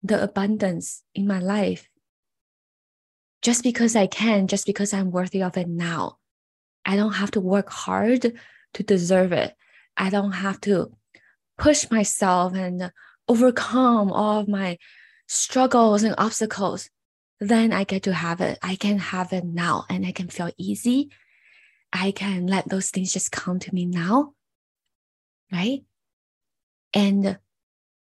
the 0.03 0.21
abundance 0.21 1.05
in 1.15 1.25
my 1.29 1.39
life. 1.39 1.89
Just 3.43 3.63
because 3.63 3.95
I 3.95 4.09
can, 4.09 4.49
just 4.49 4.67
because 4.67 4.93
I'm 4.93 5.13
worthy 5.13 5.41
of 5.41 5.57
it 5.57 5.69
now. 5.69 6.19
I 6.87 6.97
don't 6.97 7.15
have 7.15 7.33
to 7.33 7.41
work 7.41 7.69
hard 7.69 8.33
to 8.75 8.83
deserve 8.83 9.33
it. 9.33 9.55
I 9.97 10.09
don't 10.09 10.33
have 10.33 10.61
to 10.63 10.93
push 11.59 11.91
myself 11.91 12.55
and 12.55 12.93
overcome 13.29 14.13
all 14.13 14.41
of 14.41 14.49
my 14.49 14.79
struggles 15.27 16.03
and 16.03 16.15
obstacles. 16.17 16.89
Then 17.41 17.73
I 17.73 17.85
get 17.85 18.05
to 18.05 18.15
have 18.15 18.41
it. 18.41 18.59
I 18.63 18.77
can 18.77 18.99
have 18.99 19.33
it 19.33 19.45
now 19.45 19.85
and 19.91 20.07
I 20.07 20.13
can 20.13 20.29
feel 20.29 20.51
easy 20.57 21.11
I 21.93 22.11
can 22.11 22.47
let 22.47 22.69
those 22.69 22.91
things 22.91 23.13
just 23.13 23.33
come 23.33 23.59
to 23.61 23.75
me 23.75 23.87
now. 23.87 24.35
Right. 25.53 25.85
And 26.93 27.39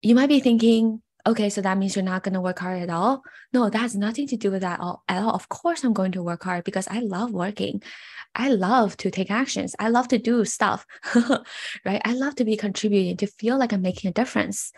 you 0.02 0.14
might 0.14 0.28
be 0.28 0.40
thinking, 0.40 1.02
okay, 1.28 1.50
so 1.50 1.60
that 1.60 1.76
means 1.76 1.94
you're 1.94 2.02
not 2.02 2.22
going 2.22 2.32
to 2.32 2.40
work 2.40 2.58
hard 2.58 2.82
at 2.82 2.88
all. 2.88 3.22
No, 3.52 3.68
that 3.68 3.78
has 3.78 3.94
nothing 3.94 4.26
to 4.28 4.36
do 4.36 4.50
with 4.50 4.62
that 4.62 4.80
all, 4.80 5.04
at 5.08 5.22
all. 5.22 5.34
Of 5.34 5.48
course, 5.50 5.84
I'm 5.84 5.92
going 5.92 6.12
to 6.12 6.22
work 6.22 6.42
hard 6.42 6.64
because 6.64 6.88
I 6.88 7.00
love 7.00 7.32
working. 7.32 7.82
I 8.34 8.48
love 8.48 8.96
to 8.98 9.10
take 9.10 9.30
actions. 9.30 9.76
I 9.78 9.90
love 9.90 10.08
to 10.08 10.18
do 10.18 10.44
stuff, 10.46 10.86
right? 11.84 12.00
I 12.04 12.14
love 12.14 12.34
to 12.36 12.44
be 12.44 12.56
contributing, 12.56 13.18
to 13.18 13.26
feel 13.26 13.58
like 13.58 13.72
I'm 13.72 13.82
making 13.82 14.08
a 14.08 14.14
difference. 14.14 14.72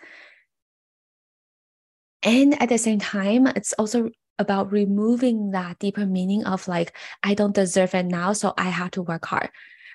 And 2.21 2.61
at 2.61 2.69
the 2.69 2.77
same 2.77 2.99
time, 2.99 3.47
it's 3.47 3.73
also 3.73 4.09
about 4.37 4.71
removing 4.71 5.51
that 5.51 5.79
deeper 5.79 6.05
meaning 6.05 6.43
of 6.45 6.67
like, 6.67 6.97
I 7.23 7.33
don't 7.33 7.55
deserve 7.55 7.95
it 7.95 8.07
now, 8.07 8.33
so 8.33 8.53
I 8.57 8.69
have 8.69 8.91
to 8.91 9.01
work 9.01 9.25
hard. 9.25 9.49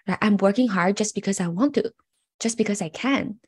Right? 0.08 0.18
I'm 0.22 0.38
working 0.38 0.68
hard 0.68 0.96
just 0.96 1.14
because 1.14 1.38
I 1.38 1.48
want 1.48 1.75
to, 1.75 1.92
just 2.40 2.56
because 2.56 2.80
I 2.80 2.88
can, 2.88 3.40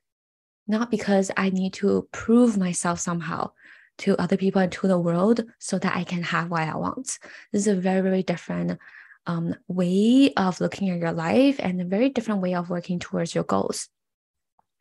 not 0.68 0.90
because 0.90 1.30
I 1.36 1.50
need 1.50 1.72
to 1.74 2.06
prove 2.12 2.56
myself 2.56 3.00
somehow 3.00 3.52
to 3.98 4.16
other 4.20 4.36
people 4.36 4.60
and 4.60 4.70
to 4.72 4.86
the 4.86 4.98
world 4.98 5.44
so 5.58 5.78
that 5.78 5.96
I 5.96 6.04
can 6.04 6.22
have 6.22 6.50
what 6.50 6.62
I 6.62 6.76
want. 6.76 7.18
This 7.52 7.62
is 7.62 7.68
a 7.68 7.74
very, 7.74 8.00
very 8.02 8.22
different 8.22 8.78
um, 9.26 9.54
way 9.66 10.32
of 10.36 10.60
looking 10.60 10.90
at 10.90 10.98
your 10.98 11.12
life 11.12 11.56
and 11.58 11.80
a 11.80 11.84
very 11.84 12.10
different 12.10 12.40
way 12.40 12.54
of 12.54 12.70
working 12.70 12.98
towards 12.98 13.34
your 13.34 13.44
goals. 13.44 13.88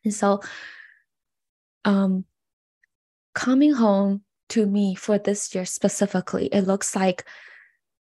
And 0.03 0.13
so, 0.13 0.41
um, 1.84 2.25
coming 3.34 3.74
home 3.74 4.24
to 4.50 4.65
me 4.65 4.96
for 4.96 5.17
this 5.17 5.53
year 5.53 5.65
specifically, 5.65 6.48
it 6.48 6.62
looks 6.62 6.96
like 6.96 7.25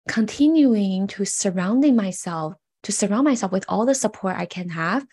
continuing 0.09 1.07
to 1.09 1.25
surrounding 1.25 1.97
myself, 1.97 2.55
to 2.83 2.93
surround 2.93 3.25
myself 3.25 3.52
with 3.52 3.64
all 3.69 3.87
the 3.87 3.95
support 3.95 4.37
I 4.37 4.47
can 4.47 4.71
have, 4.71 5.07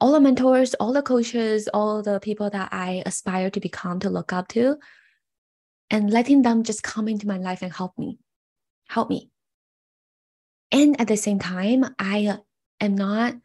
all 0.00 0.12
the 0.12 0.20
mentors, 0.20 0.74
all 0.74 0.92
the 0.92 1.02
coaches, 1.02 1.68
all 1.72 2.02
the 2.02 2.20
people 2.20 2.50
that 2.50 2.68
I 2.72 3.02
aspire 3.06 3.50
to 3.50 3.60
become, 3.60 4.00
to 4.00 4.10
look 4.10 4.32
up 4.32 4.48
to, 4.48 4.76
and 5.90 6.10
letting 6.10 6.42
them 6.42 6.62
just 6.62 6.82
come 6.82 7.08
into 7.08 7.26
my 7.26 7.38
life 7.38 7.62
and 7.62 7.72
help 7.72 7.98
me, 7.98 8.18
help 8.88 9.08
me. 9.08 9.30
And 10.72 11.00
at 11.00 11.08
the 11.08 11.16
same 11.16 11.38
time, 11.38 11.84
I 11.98 12.38
am 12.80 12.94
not 12.94 13.36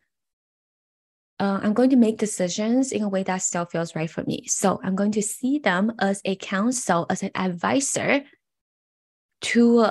uh, 1.41 1.60
I'm 1.63 1.74
going 1.74 1.89
to 1.89 1.96
make 1.96 2.20
decisions 2.20 2.91
in 2.91 3.01
a 3.01 3.10
way 3.10 3.24
that 3.24 3.41
still 3.41 3.65
feels 3.65 3.96
right 3.96 4.10
for 4.10 4.24
me. 4.25 4.46
So 4.46 4.79
I'm 4.84 4.96
going 4.96 5.12
to 5.13 5.24
see 5.24 5.58
them 5.58 5.91
as 6.00 6.22
a 6.24 6.36
counsel, 6.36 7.08
as 7.10 7.24
an 7.24 7.31
advisor 7.34 8.22
to 9.41 9.88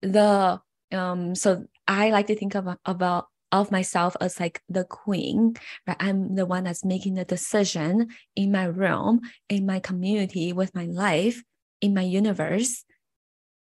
the 0.00 0.60
um. 0.92 1.34
So 1.34 1.66
I 1.88 2.10
like 2.10 2.28
to 2.28 2.36
think 2.36 2.54
of 2.54 2.68
about 2.84 3.26
of 3.52 3.70
myself 3.70 4.16
as 4.20 4.40
like 4.40 4.62
the 4.68 4.84
queen, 4.84 5.54
right? 5.86 5.96
I'm 6.00 6.34
the 6.34 6.46
one 6.46 6.64
that's 6.64 6.84
making 6.84 7.14
the 7.14 7.24
decision 7.24 8.08
in 8.34 8.50
my 8.50 8.66
realm, 8.66 9.20
in 9.48 9.66
my 9.66 9.78
community, 9.78 10.52
with 10.52 10.74
my 10.74 10.86
life, 10.86 11.42
in 11.80 11.94
my 11.94 12.02
universe. 12.02 12.84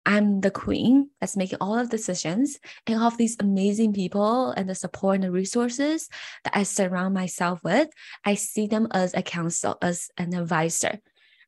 I'm 0.07 0.41
the 0.43 0.51
queen 0.51 1.11
that's 1.21 1.37
making 1.37 1.59
all 1.61 1.79
of 1.79 1.91
the 1.91 1.97
decisions 1.97 2.59
and 2.87 3.01
all 3.01 3.09
of 3.09 3.17
these 3.17 3.37
amazing 3.41 3.95
people 3.95 4.51
and 4.51 4.69
the 4.69 4.75
support 4.75 5.17
and 5.17 5.25
the 5.25 5.31
resources 5.31 6.09
that 6.45 6.55
I 6.55 6.63
surround 6.63 7.15
myself 7.15 7.61
with, 7.65 7.89
I 8.25 8.35
see 8.35 8.67
them 8.67 8.87
as 8.93 9.15
a 9.15 9.23
counsel, 9.23 9.79
as 9.81 10.11
an 10.19 10.35
advisor, 10.35 11.01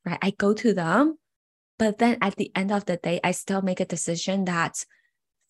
right? 0.07 0.19
I 0.23 0.31
go 0.31 0.55
to 0.55 0.73
them, 0.73 1.19
but 1.79 1.99
then 1.99 2.17
at 2.23 2.37
the 2.37 2.51
end 2.55 2.73
of 2.73 2.87
the 2.87 2.97
day, 2.97 3.21
I 3.23 3.33
still 3.33 3.61
make 3.61 3.81
a 3.81 3.85
decision 3.85 4.47
that 4.47 4.83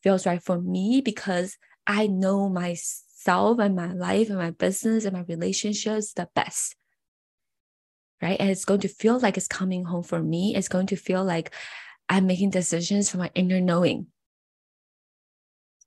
feels 0.03 0.27
right 0.27 0.43
for 0.43 0.61
me 0.61 1.01
because 1.01 1.57
I 1.87 2.07
know 2.07 2.49
myself 2.49 3.59
and 3.59 3.77
my 3.77 3.93
life 3.93 4.29
and 4.29 4.39
my 4.39 4.51
business 4.51 5.05
and 5.05 5.15
my 5.15 5.25
relationships 5.29 6.13
the 6.13 6.29
best. 6.35 6.75
Right. 8.23 8.41
And 8.41 8.51
it's 8.51 8.65
going 8.65 8.81
to 8.81 8.89
feel 8.89 9.19
like 9.19 9.37
it's 9.37 9.47
coming 9.47 9.85
home 9.85 10.03
for 10.03 10.23
me. 10.23 10.55
It's 10.57 10.69
going 10.69 10.87
to 10.89 10.97
feel 10.97 11.23
like 11.23 11.53
I'm 12.09 12.27
making 12.27 12.51
decisions 12.51 13.11
from 13.11 13.21
my 13.21 13.31
inner 13.35 13.61
knowing. 13.61 14.07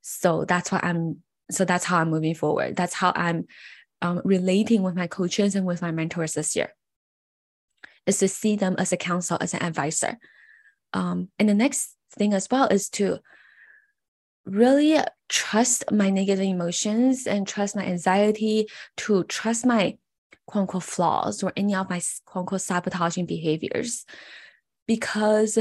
So 0.02 0.44
that's 0.44 0.70
what 0.70 0.84
I'm, 0.84 1.22
so 1.50 1.64
that's 1.64 1.84
how 1.84 1.98
I'm 1.98 2.10
moving 2.10 2.34
forward. 2.34 2.76
That's 2.76 2.94
how 2.94 3.12
I'm 3.16 3.46
um, 4.00 4.22
relating 4.24 4.82
with 4.82 4.94
my 4.94 5.06
coaches 5.06 5.56
and 5.56 5.66
with 5.66 5.82
my 5.82 5.90
mentors 5.90 6.34
this 6.34 6.54
year 6.54 6.74
is 8.06 8.18
to 8.18 8.28
see 8.28 8.56
them 8.56 8.76
as 8.78 8.92
a 8.92 8.96
counsel, 8.96 9.38
as 9.40 9.54
an 9.54 9.62
advisor. 9.62 10.18
Um, 10.92 11.28
and 11.38 11.48
the 11.48 11.54
next 11.54 11.96
thing 12.16 12.32
as 12.32 12.48
well 12.50 12.66
is 12.66 12.88
to 12.90 13.18
really 14.44 14.98
trust 15.28 15.84
my 15.92 16.10
negative 16.10 16.44
emotions 16.44 17.26
and 17.26 17.46
trust 17.46 17.76
my 17.76 17.84
anxiety, 17.84 18.66
to 18.98 19.24
trust 19.24 19.66
my 19.66 19.98
quote 20.46 20.62
unquote 20.62 20.82
flaws 20.82 21.42
or 21.42 21.52
any 21.56 21.74
of 21.74 21.88
my 21.88 22.00
quote 22.24 22.42
unquote 22.42 22.60
sabotaging 22.60 23.26
behaviors. 23.26 24.04
Because 24.86 25.58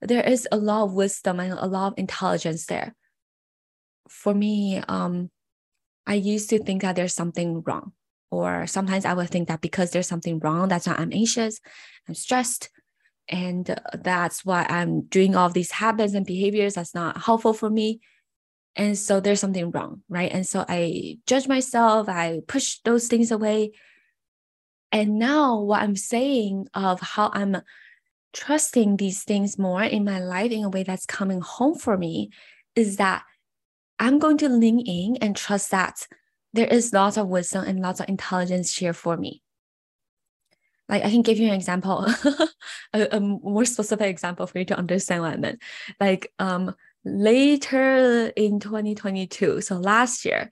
there 0.00 0.22
is 0.22 0.46
a 0.52 0.56
lot 0.56 0.84
of 0.84 0.94
wisdom 0.94 1.40
and 1.40 1.52
a 1.52 1.66
lot 1.66 1.92
of 1.92 1.98
intelligence 1.98 2.66
there. 2.66 2.94
For 4.08 4.32
me, 4.32 4.80
um, 4.88 5.30
I 6.06 6.14
used 6.14 6.50
to 6.50 6.58
think 6.58 6.82
that 6.82 6.96
there's 6.96 7.14
something 7.14 7.62
wrong, 7.66 7.92
or 8.30 8.66
sometimes 8.66 9.04
I 9.04 9.14
would 9.14 9.28
think 9.28 9.48
that 9.48 9.60
because 9.60 9.90
there's 9.90 10.06
something 10.06 10.38
wrong, 10.38 10.68
that's 10.68 10.86
why 10.86 10.94
I'm 10.94 11.12
anxious, 11.12 11.60
I'm 12.08 12.14
stressed, 12.14 12.70
and 13.28 13.78
that's 13.92 14.44
why 14.44 14.64
I'm 14.68 15.02
doing 15.02 15.36
all 15.36 15.50
these 15.50 15.72
habits 15.72 16.14
and 16.14 16.24
behaviors 16.24 16.74
that's 16.74 16.94
not 16.94 17.22
helpful 17.22 17.52
for 17.52 17.68
me. 17.68 18.00
And 18.76 18.96
so 18.96 19.20
there's 19.20 19.40
something 19.40 19.70
wrong, 19.70 20.02
right? 20.08 20.30
And 20.30 20.46
so 20.46 20.64
I 20.68 21.18
judge 21.26 21.48
myself, 21.48 22.08
I 22.08 22.40
push 22.46 22.78
those 22.84 23.08
things 23.08 23.30
away. 23.30 23.72
And 24.92 25.18
now 25.18 25.60
what 25.60 25.82
I'm 25.82 25.96
saying 25.96 26.68
of 26.74 27.00
how 27.00 27.30
I'm 27.32 27.58
trusting 28.32 28.96
these 28.96 29.24
things 29.24 29.58
more 29.58 29.82
in 29.82 30.04
my 30.04 30.20
life 30.20 30.52
in 30.52 30.64
a 30.64 30.68
way 30.68 30.82
that's 30.82 31.06
coming 31.06 31.40
home 31.40 31.74
for 31.74 31.96
me 31.96 32.30
is 32.76 32.96
that 32.96 33.24
I'm 33.98 34.18
going 34.18 34.38
to 34.38 34.48
lean 34.48 34.80
in 34.80 35.16
and 35.20 35.34
trust 35.34 35.70
that 35.72 36.06
there 36.52 36.66
is 36.66 36.92
lots 36.92 37.16
of 37.16 37.28
wisdom 37.28 37.64
and 37.64 37.80
lots 37.80 38.00
of 38.00 38.08
intelligence 38.08 38.76
here 38.76 38.92
for 38.92 39.16
me. 39.16 39.42
Like 40.88 41.04
I 41.04 41.10
can 41.10 41.22
give 41.22 41.38
you 41.38 41.48
an 41.48 41.54
example, 41.54 42.06
a, 42.94 43.08
a, 43.12 43.20
more 43.20 43.66
specific 43.66 44.06
example 44.06 44.46
for 44.46 44.58
you 44.58 44.64
to 44.66 44.78
understand 44.78 45.22
what 45.22 45.34
I 45.34 45.36
meant. 45.36 45.60
Like 46.00 46.32
um 46.38 46.74
later 47.04 48.32
in 48.36 48.60
2022, 48.60 49.60
so 49.60 49.76
last 49.76 50.24
year, 50.24 50.50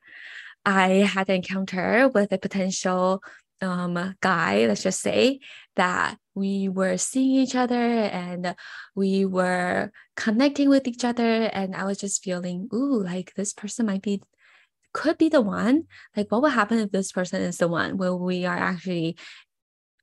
I 0.64 0.88
had 0.88 1.28
an 1.28 1.36
encounter 1.36 2.08
with 2.08 2.32
a 2.32 2.38
potential 2.38 3.22
um 3.62 4.14
guy, 4.20 4.66
let's 4.66 4.82
just 4.82 5.00
say, 5.00 5.40
that 5.76 6.18
we 6.34 6.68
were 6.68 6.98
seeing 6.98 7.42
each 7.42 7.54
other 7.54 7.74
and 7.74 8.54
we 8.94 9.24
were 9.24 9.90
connecting 10.16 10.68
with 10.68 10.86
each 10.86 11.04
other 11.04 11.44
and 11.44 11.74
i 11.74 11.84
was 11.84 11.96
just 11.96 12.22
feeling 12.22 12.68
ooh 12.74 13.02
like 13.02 13.32
this 13.34 13.54
person 13.54 13.86
might 13.86 14.02
be 14.02 14.20
could 14.96 15.18
be 15.18 15.28
the 15.28 15.42
one. 15.42 15.84
Like 16.16 16.32
what 16.32 16.40
will 16.40 16.48
happen 16.48 16.78
if 16.78 16.90
this 16.90 17.12
person 17.12 17.42
is 17.42 17.58
the 17.58 17.68
one? 17.68 17.98
Where 17.98 18.14
we 18.14 18.46
are 18.46 18.56
actually 18.56 19.18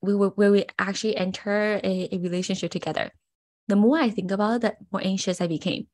we 0.04 0.16
will 0.16 0.30
where 0.32 0.52
we 0.52 0.66
actually 0.78 1.18
enter 1.18 1.80
a, 1.84 2.10
a 2.12 2.20
relationship 2.20 2.72
together? 2.72 3.12
The 3.68 3.76
more 3.76 3.98
i 3.98 4.10
think 4.10 4.30
about 4.30 4.56
it 4.56 4.62
the 4.62 4.76
more 4.92 5.02
anxious 5.04 5.42
i 5.42 5.48
became 5.48 5.88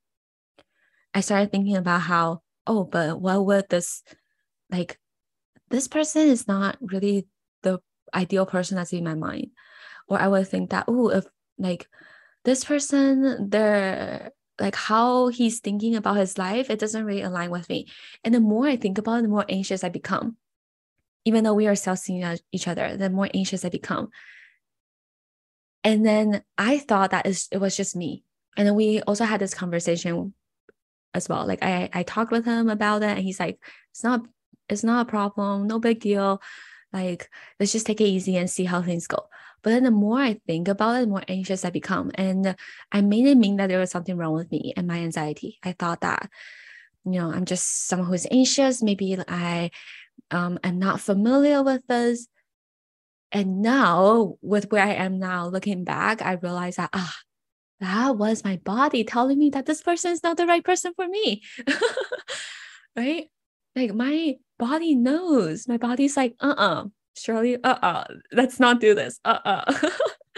i 1.14 1.22
started 1.22 1.52
thinking 1.52 1.76
about 1.76 2.02
how 2.02 2.42
oh 2.68 2.84
but 2.84 3.20
what 3.20 3.46
would 3.46 3.66
this 3.70 4.04
like 4.70 5.00
this 5.70 5.88
person 5.88 6.28
is 6.28 6.48
not 6.48 6.78
really 6.82 7.28
the 7.62 7.80
ideal 8.14 8.46
person 8.46 8.76
that's 8.76 8.94
in 8.94 9.04
my 9.04 9.16
mind 9.16 9.52
or 10.10 10.20
I 10.20 10.28
would 10.28 10.48
think 10.48 10.72
that, 10.72 10.86
oh, 10.88 11.10
if 11.10 11.26
like 11.58 11.88
this 12.44 12.66
person, 12.66 13.50
they're 13.50 14.32
like 14.60 14.76
how 14.76 15.28
he's 15.28 15.60
thinking 15.60 15.96
about 15.96 16.18
his 16.18 16.38
life, 16.38 16.70
it 16.70 16.80
doesn't 16.80 17.06
really 17.06 17.22
align 17.22 17.52
with 17.52 17.70
me. 17.70 17.88
And 18.24 18.34
the 18.34 18.40
more 18.42 18.68
I 18.68 18.76
think 18.76 18.98
about 18.98 19.20
it, 19.20 19.22
the 19.22 19.30
more 19.30 19.46
anxious 19.48 19.84
I 19.84 19.90
become. 19.90 20.36
Even 21.26 21.44
though 21.44 21.54
we 21.54 21.68
are 21.68 21.76
still 21.76 21.96
seeing 21.96 22.26
each 22.52 22.68
other, 22.68 22.98
the 22.98 23.10
more 23.10 23.30
anxious 23.34 23.64
I 23.64 23.70
become. 23.70 24.10
And 25.84 26.06
then 26.06 26.44
I 26.58 26.80
thought 26.80 27.12
that 27.12 27.26
it 27.26 27.58
was 27.58 27.78
just 27.78 27.96
me. 27.96 28.24
And 28.58 28.68
then 28.68 28.76
we 28.76 29.02
also 29.02 29.26
had 29.26 29.40
this 29.40 29.54
conversation 29.54 30.34
as 31.14 31.30
well. 31.30 31.46
Like 31.46 31.64
I, 31.64 31.90
I 31.94 32.04
talked 32.04 32.32
with 32.32 32.46
him 32.46 32.70
about 32.70 33.04
it 33.04 33.10
and 33.10 33.20
he's 33.20 33.40
like, 33.40 33.60
it's 33.92 34.04
not, 34.04 34.22
it's 34.68 34.84
not 34.84 35.08
a 35.08 35.10
problem, 35.10 35.68
no 35.68 35.80
big 35.80 36.00
deal. 36.00 36.42
Like, 36.92 37.30
let's 37.60 37.72
just 37.72 37.86
take 37.86 38.02
it 38.02 38.06
easy 38.06 38.38
and 38.38 38.50
see 38.50 38.66
how 38.66 38.82
things 38.82 39.08
go. 39.08 39.30
But 39.62 39.72
then 39.72 39.84
the 39.84 39.92
more 39.92 40.20
I 40.20 40.40
think 40.48 40.68
about 40.68 40.98
it, 40.98 41.02
the 41.02 41.08
more 41.08 41.24
anxious 41.28 41.66
I 41.66 41.70
become. 41.70 42.12
And 42.16 42.56
I 42.92 43.02
made 43.02 43.28
it 43.28 43.36
mean 43.36 43.58
that 43.58 43.68
there 43.68 43.80
was 43.80 43.92
something 43.92 44.18
wrong 44.18 44.34
with 44.34 44.52
me 44.52 44.74
and 44.76 44.88
my 44.88 44.98
anxiety. 45.00 45.60
I 45.64 45.74
thought 45.74 46.02
that, 46.02 46.30
you 47.06 47.20
know, 47.20 47.32
I'm 47.32 47.46
just 47.46 47.88
someone 47.88 48.08
who's 48.08 48.28
anxious. 48.32 48.82
Maybe 48.82 49.18
I 49.28 49.72
um, 50.32 50.60
am 50.64 50.80
not 50.80 51.02
familiar 51.02 51.62
with 51.62 51.86
this. 51.88 52.28
And 53.32 53.62
now, 53.62 54.36
with 54.42 54.72
where 54.72 54.84
I 54.84 54.94
am 54.94 55.20
now, 55.20 55.48
looking 55.48 55.84
back, 55.84 56.22
I 56.24 56.34
realize 56.34 56.78
that, 56.78 56.90
ah, 56.94 57.16
that 57.80 58.18
was 58.18 58.44
my 58.44 58.58
body 58.58 59.04
telling 59.04 59.40
me 59.40 59.50
that 59.52 59.66
this 59.66 59.82
person 59.82 60.12
is 60.12 60.24
not 60.24 60.38
the 60.38 60.46
right 60.46 60.64
person 60.64 60.94
for 60.96 61.08
me. 61.08 61.44
right? 62.96 63.30
Like 63.76 63.94
my 63.94 64.36
body 64.58 64.96
knows. 64.96 65.68
My 65.68 65.78
body's 65.78 66.18
like, 66.18 66.36
uh 66.42 66.56
uh-uh, 66.58 66.82
uh, 66.82 66.86
Shirley, 67.16 67.56
uh 67.56 67.78
uh-uh, 67.82 67.88
uh, 67.88 68.06
let's 68.34 68.60
not 68.60 68.80
do 68.80 68.94
this. 68.94 69.20
Uh 69.24 69.40
uh-uh. 69.46 69.64
uh. 69.68 69.90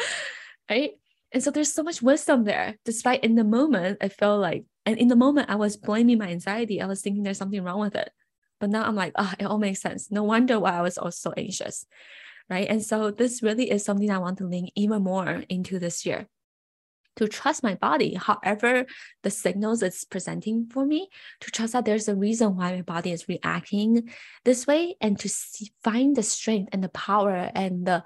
right? 0.70 0.92
And 1.32 1.42
so 1.42 1.50
there's 1.50 1.74
so 1.74 1.84
much 1.84 2.02
wisdom 2.02 2.44
there, 2.44 2.76
despite 2.86 3.24
in 3.24 3.36
the 3.36 3.44
moment, 3.44 4.00
I 4.02 4.10
felt 4.10 4.42
like, 4.42 4.66
and 4.86 4.98
in 4.98 5.08
the 5.08 5.16
moment, 5.16 5.50
I 5.50 5.56
was 5.56 5.78
blaming 5.78 6.18
my 6.18 6.28
anxiety. 6.28 6.82
I 6.82 6.88
was 6.88 7.02
thinking 7.02 7.24
there's 7.24 7.38
something 7.38 7.64
wrong 7.64 7.80
with 7.80 7.96
it. 7.96 8.12
But 8.60 8.70
now 8.70 8.84
I'm 8.84 8.96
like, 8.96 9.14
oh, 9.16 9.34
it 9.40 9.46
all 9.46 9.58
makes 9.58 9.82
sense. 9.82 10.12
No 10.12 10.24
wonder 10.24 10.60
why 10.60 10.72
I 10.72 10.82
was 10.82 10.98
also 10.98 11.32
anxious. 11.38 11.86
Right. 12.50 12.68
And 12.70 12.84
so 12.84 13.12
this 13.12 13.42
really 13.42 13.72
is 13.72 13.86
something 13.86 14.12
I 14.12 14.18
want 14.18 14.40
to 14.40 14.48
link 14.48 14.72
even 14.76 15.04
more 15.04 15.44
into 15.48 15.80
this 15.80 16.06
year 16.06 16.28
to 17.18 17.28
trust 17.28 17.64
my 17.64 17.76
body, 17.76 18.16
however 18.16 18.86
the 19.24 19.30
signals 19.30 19.84
it's 19.84 20.06
presenting 20.06 20.68
for 20.68 20.86
me, 20.86 21.10
to 21.42 21.52
trust 21.52 21.74
that 21.74 21.86
there's 21.86 22.08
a 22.08 22.16
reason 22.16 22.56
why 22.56 22.74
my 22.74 22.82
body 22.82 23.12
is 23.12 23.28
reacting 23.28 24.10
this 24.46 24.66
way, 24.66 24.96
and 25.02 25.20
to 25.20 25.30
see, 25.30 25.72
find 25.84 26.16
the 26.16 26.24
strength 26.24 26.70
and 26.72 26.84
the 26.84 26.90
power 26.90 27.52
and 27.54 27.86
the 27.86 28.04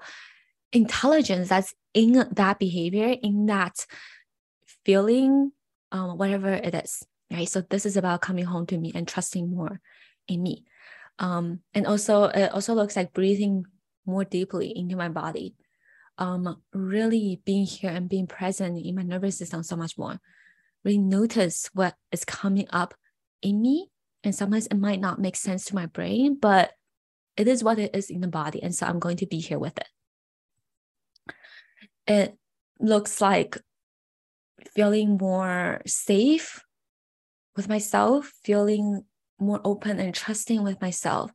intelligence 0.72 1.48
that's 1.48 1.74
in 1.94 2.28
that 2.32 2.58
behavior, 2.58 3.14
in 3.22 3.46
that 3.46 3.86
feeling, 4.84 5.52
um, 5.92 6.18
whatever 6.18 6.52
it 6.52 6.74
is. 6.74 7.02
Right. 7.30 7.48
So 7.48 7.60
this 7.60 7.86
is 7.86 7.96
about 7.96 8.20
coming 8.20 8.44
home 8.44 8.66
to 8.66 8.78
me 8.78 8.92
and 8.94 9.06
trusting 9.06 9.50
more 9.50 9.80
in 10.28 10.42
me. 10.42 10.64
Um, 11.18 11.60
and 11.74 11.86
also 11.86 12.24
it 12.24 12.52
also 12.52 12.74
looks 12.74 12.94
like 12.94 13.12
breathing 13.12 13.64
more 14.04 14.24
deeply 14.24 14.76
into 14.76 14.94
my 14.94 15.08
body 15.08 15.54
um, 16.18 16.62
really 16.72 17.40
being 17.44 17.66
here 17.66 17.90
and 17.90 18.08
being 18.08 18.26
present 18.26 18.84
in 18.84 18.94
my 18.94 19.02
nervous 19.02 19.38
system 19.38 19.62
so 19.62 19.76
much 19.76 19.98
more. 19.98 20.20
Really 20.84 20.98
notice 20.98 21.68
what 21.74 21.94
is 22.12 22.24
coming 22.24 22.66
up 22.70 22.94
in 23.42 23.60
me. 23.60 23.90
And 24.24 24.34
sometimes 24.34 24.66
it 24.66 24.76
might 24.76 25.00
not 25.00 25.20
make 25.20 25.36
sense 25.36 25.64
to 25.66 25.74
my 25.74 25.86
brain, 25.86 26.38
but 26.40 26.72
it 27.36 27.48
is 27.48 27.62
what 27.62 27.78
it 27.78 27.94
is 27.94 28.10
in 28.10 28.20
the 28.20 28.28
body. 28.28 28.62
And 28.62 28.74
so 28.74 28.86
I'm 28.86 28.98
going 28.98 29.18
to 29.18 29.26
be 29.26 29.38
here 29.38 29.58
with 29.58 29.76
it. 29.78 29.88
It 32.06 32.36
looks 32.80 33.20
like 33.20 33.58
feeling 34.74 35.16
more 35.18 35.82
safe 35.86 36.62
with 37.56 37.68
myself, 37.68 38.32
feeling 38.44 39.04
more 39.38 39.60
open 39.64 39.98
and 39.98 40.14
trusting 40.14 40.62
with 40.62 40.80
myself, 40.80 41.30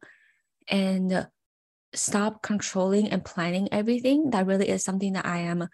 and 0.68 1.28
stop 1.94 2.42
controlling 2.42 3.10
and 3.10 3.24
planning 3.24 3.70
everything, 3.72 4.30
that 4.32 4.46
really 4.46 4.70
is 4.70 4.84
something 4.84 5.14
that 5.14 5.26
I 5.26 5.40
am 5.40 5.68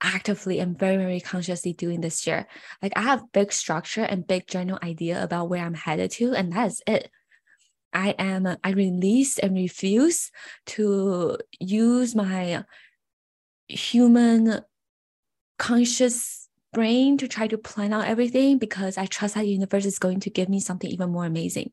actively 0.00 0.58
and 0.58 0.78
very, 0.78 0.96
very 0.96 1.20
consciously 1.20 1.72
doing 1.72 2.00
this 2.00 2.26
year. 2.26 2.46
Like 2.82 2.92
I 2.96 3.02
have 3.02 3.32
big 3.32 3.52
structure 3.52 4.02
and 4.02 4.26
big 4.26 4.46
general 4.46 4.78
idea 4.82 5.22
about 5.22 5.48
where 5.48 5.64
I'm 5.64 5.74
headed 5.74 6.10
to, 6.12 6.34
and 6.34 6.52
that's 6.52 6.82
it. 6.86 7.10
I 7.92 8.10
am, 8.18 8.56
I 8.64 8.70
release 8.70 9.38
and 9.38 9.54
refuse 9.54 10.30
to 10.66 11.38
use 11.60 12.14
my 12.14 12.64
human 13.68 14.60
conscious 15.58 16.48
brain 16.72 17.16
to 17.18 17.28
try 17.28 17.46
to 17.46 17.56
plan 17.56 17.92
out 17.92 18.06
everything 18.06 18.58
because 18.58 18.98
I 18.98 19.06
trust 19.06 19.36
that 19.36 19.46
universe 19.46 19.86
is 19.86 20.00
going 20.00 20.20
to 20.20 20.30
give 20.30 20.48
me 20.48 20.58
something 20.58 20.90
even 20.90 21.10
more 21.10 21.24
amazing. 21.24 21.70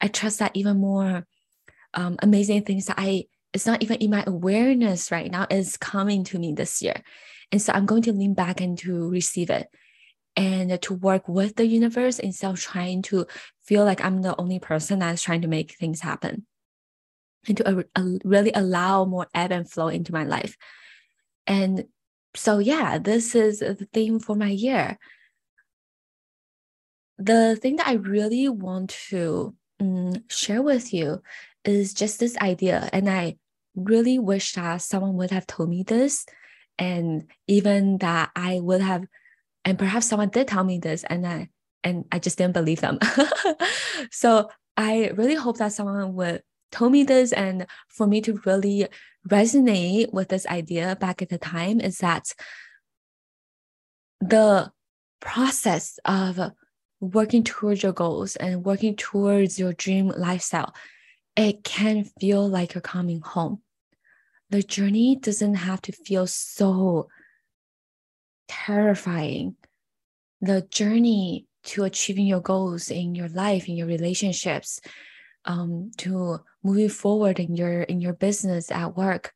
I 0.00 0.08
trust 0.08 0.38
that 0.38 0.52
even 0.54 0.78
more 0.78 1.26
um, 1.94 2.16
amazing 2.22 2.62
things 2.62 2.86
that 2.86 2.98
I 2.98 3.26
it's 3.52 3.66
not 3.66 3.82
even 3.82 3.96
in 3.98 4.10
my 4.10 4.24
awareness 4.26 5.10
right 5.10 5.30
now 5.30 5.46
is 5.50 5.76
coming 5.76 6.24
to 6.24 6.38
me 6.38 6.54
this 6.54 6.80
year. 6.80 7.02
And 7.50 7.60
so 7.60 7.72
I'm 7.72 7.86
going 7.86 8.02
to 8.02 8.12
lean 8.12 8.34
back 8.34 8.60
and 8.60 8.78
to 8.78 9.10
receive 9.10 9.50
it 9.50 9.68
and 10.36 10.80
to 10.80 10.94
work 10.94 11.28
with 11.28 11.56
the 11.56 11.66
universe 11.66 12.18
instead 12.18 12.50
of 12.50 12.60
trying 12.60 13.02
to 13.02 13.26
feel 13.62 13.84
like 13.84 14.02
I'm 14.02 14.22
the 14.22 14.38
only 14.40 14.58
person 14.58 15.00
that's 15.00 15.22
trying 15.22 15.42
to 15.42 15.48
make 15.48 15.76
things 15.76 16.00
happen. 16.00 16.46
And 17.46 17.56
to 17.58 17.68
uh, 17.68 17.82
uh, 17.96 18.18
really 18.24 18.52
allow 18.54 19.04
more 19.04 19.26
ebb 19.34 19.52
and 19.52 19.68
flow 19.68 19.88
into 19.88 20.12
my 20.12 20.24
life. 20.24 20.56
And 21.46 21.86
so, 22.34 22.58
yeah, 22.58 22.98
this 22.98 23.34
is 23.34 23.58
the 23.58 23.74
theme 23.92 24.20
for 24.20 24.36
my 24.36 24.48
year. 24.48 24.98
The 27.18 27.56
thing 27.56 27.76
that 27.76 27.88
I 27.88 27.94
really 27.94 28.48
want 28.48 28.90
to 29.08 29.54
um, 29.80 30.24
share 30.28 30.62
with 30.62 30.94
you 30.94 31.20
is 31.64 31.94
just 31.94 32.20
this 32.20 32.36
idea. 32.38 32.88
And 32.92 33.08
I 33.08 33.36
really 33.74 34.18
wish 34.18 34.52
that 34.54 34.82
someone 34.82 35.14
would 35.14 35.30
have 35.30 35.46
told 35.46 35.68
me 35.68 35.82
this, 35.82 36.26
and 36.78 37.30
even 37.46 37.98
that 37.98 38.30
I 38.34 38.60
would 38.60 38.80
have, 38.80 39.04
and 39.64 39.78
perhaps 39.78 40.06
someone 40.06 40.30
did 40.30 40.48
tell 40.48 40.64
me 40.64 40.78
this, 40.78 41.04
and 41.04 41.26
I 41.26 41.48
and 41.84 42.04
I 42.12 42.18
just 42.18 42.38
didn't 42.38 42.54
believe 42.54 42.80
them. 42.80 42.98
so 44.10 44.48
I 44.76 45.12
really 45.14 45.34
hope 45.34 45.58
that 45.58 45.72
someone 45.72 46.14
would 46.14 46.42
tell 46.70 46.90
me 46.90 47.04
this, 47.04 47.32
and 47.32 47.66
for 47.88 48.06
me 48.06 48.20
to 48.22 48.40
really 48.44 48.88
resonate 49.28 50.12
with 50.12 50.28
this 50.28 50.46
idea 50.46 50.96
back 50.96 51.22
at 51.22 51.28
the 51.28 51.38
time 51.38 51.80
is 51.80 51.98
that 51.98 52.32
the 54.20 54.70
process 55.20 55.98
of 56.04 56.52
working 57.00 57.44
towards 57.44 57.82
your 57.82 57.92
goals 57.92 58.36
and 58.36 58.64
working 58.64 58.96
towards 58.96 59.58
your 59.58 59.72
dream 59.72 60.08
lifestyle 60.16 60.72
it 61.36 61.64
can 61.64 62.04
feel 62.04 62.48
like 62.48 62.74
you're 62.74 62.82
coming 62.82 63.20
home. 63.20 63.62
The 64.50 64.62
journey 64.62 65.16
doesn't 65.16 65.54
have 65.54 65.80
to 65.82 65.92
feel 65.92 66.26
so 66.26 67.08
terrifying. 68.48 69.56
The 70.40 70.62
journey 70.62 71.46
to 71.64 71.84
achieving 71.84 72.26
your 72.26 72.40
goals 72.40 72.90
in 72.90 73.14
your 73.14 73.28
life, 73.28 73.68
in 73.68 73.76
your 73.76 73.86
relationships, 73.86 74.80
um, 75.44 75.90
to 75.98 76.40
moving 76.62 76.88
forward 76.88 77.40
in 77.40 77.56
your 77.56 77.82
in 77.82 78.00
your 78.00 78.12
business 78.12 78.70
at 78.70 78.96
work. 78.96 79.32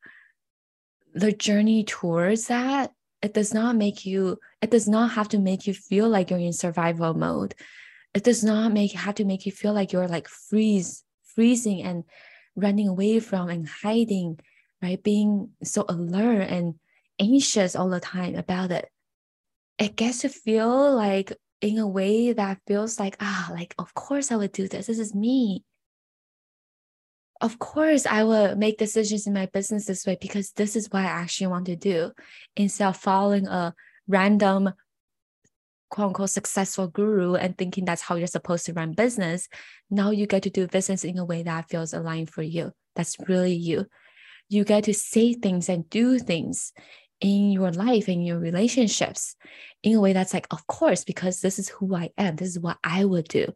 The 1.15 1.33
journey 1.33 1.83
towards 1.85 2.49
that, 2.49 2.93
it 3.23 3.33
does 3.33 3.55
not 3.55 3.75
make 3.75 4.05
you, 4.05 4.39
it 4.61 4.71
does 4.71 4.87
not 4.87 5.13
have 5.13 5.29
to 5.31 5.39
make 5.39 5.67
you 5.67 5.73
feel 5.73 6.11
like 6.11 6.29
you're 6.29 6.39
in 6.39 6.53
survival 6.53 7.15
mode. 7.15 7.55
It 8.13 8.23
does 8.23 8.45
not 8.45 8.73
make 8.73 8.93
have 8.93 9.15
to 9.15 9.25
make 9.25 9.47
you 9.47 9.53
feel 9.53 9.73
like 9.73 9.93
you're 9.93 10.09
like 10.09 10.29
freeze 10.29 11.06
freezing 11.37 11.83
and 11.83 12.03
running 12.57 12.89
away 12.89 13.21
from 13.21 13.49
and 13.49 13.69
hiding, 13.69 14.41
right? 14.83 15.01
Being 15.01 15.51
so 15.63 15.85
alert 15.89 16.49
and 16.49 16.75
anxious 17.21 17.77
all 17.77 17.89
the 17.89 18.01
time 18.01 18.35
about 18.35 18.73
it. 18.73 18.89
It 19.79 19.95
gets 19.95 20.23
to 20.23 20.29
feel 20.29 20.97
like 20.97 21.33
in 21.61 21.79
a 21.79 21.87
way 21.87 22.33
that 22.33 22.59
feels 22.67 22.99
like, 22.99 23.17
ah, 23.21 23.51
like, 23.53 23.75
of 23.79 23.95
course 23.95 24.33
I 24.33 24.37
would 24.37 24.53
do 24.53 24.67
this. 24.67 24.87
This 24.87 24.99
is 24.99 25.15
me. 25.15 25.65
Of 27.41 27.59
course, 27.59 28.07
I 28.07 28.25
would 28.25 28.57
make 28.59 28.79
decisions 28.79 29.27
in 29.27 29.35
my 29.35 29.47
business 29.47 29.85
this 29.85 30.07
way 30.07 30.17
because 30.19 30.53
this 30.53 30.75
is 30.75 30.91
what 30.91 31.03
I 31.03 31.07
actually 31.07 31.49
want 31.49 31.67
to 31.67 31.77
do 31.77 32.13
instead 32.57 32.89
of 32.89 32.97
following 32.97 33.47
a 33.47 33.75
random 34.09 34.73
quote 35.91 36.09
unquote 36.09 36.31
successful 36.31 36.89
guru 36.89 37.35
and 37.35 37.57
thinking 37.57 37.85
that's 37.85 38.03
how 38.03 38.17
you're 38.17 38.27
supposed 38.27 38.67
to 38.67 38.73
run 38.73 38.93
business. 38.93 39.49
Now 39.91 40.11
you 40.11 40.27
get 40.27 40.43
to 40.45 40.51
do 40.51 40.67
business 40.67 41.05
in 41.05 41.19
a 41.19 41.25
way 41.25 41.43
that 41.43 41.69
feels 41.69 41.93
aligned 41.93 42.31
for 42.31 42.43
you. 42.43 42.73
That's 42.95 43.17
really 43.29 43.55
you. 43.55 43.87
You 44.49 44.65
get 44.65 44.85
to 44.85 44.95
say 44.95 45.35
things 45.35 45.69
and 45.69 45.89
do 45.91 46.19
things 46.19 46.73
in 47.21 47.51
your 47.51 47.73
life, 47.73 48.09
in 48.09 48.23
your 48.23 48.39
relationships, 48.39 49.37
in 49.83 49.95
a 49.95 50.01
way 50.01 50.13
that's 50.13 50.35
like, 50.35 50.47
of 50.51 50.67
course, 50.67 51.05
because 51.05 51.41
this 51.41 51.59
is 51.59 51.69
who 51.69 51.95
I 51.95 52.11
am. 52.19 52.37
This 52.37 52.49
is 52.49 52.59
what 52.59 52.79
I 52.85 53.05
would 53.05 53.29
do. 53.29 53.53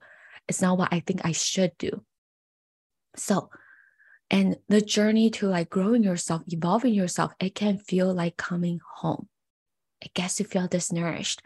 It's 0.49 0.63
not 0.63 0.79
what 0.79 0.93
I 0.93 1.01
think 1.01 1.21
I 1.25 1.33
should 1.33 1.73
do. 1.79 2.03
So, 3.17 3.51
and 4.31 4.57
the 4.69 4.81
journey 4.81 5.31
to 5.31 5.49
like 5.49 5.71
growing 5.71 6.03
yourself, 6.03 6.43
evolving 6.47 6.95
yourself, 6.95 7.33
it 7.41 7.55
can 7.55 7.79
feel 7.79 8.15
like 8.15 8.37
coming 8.37 8.81
home. 8.97 9.29
It 10.01 10.15
gets 10.15 10.37
to 10.37 10.45
feel 10.45 10.69
disnourished 10.69 11.41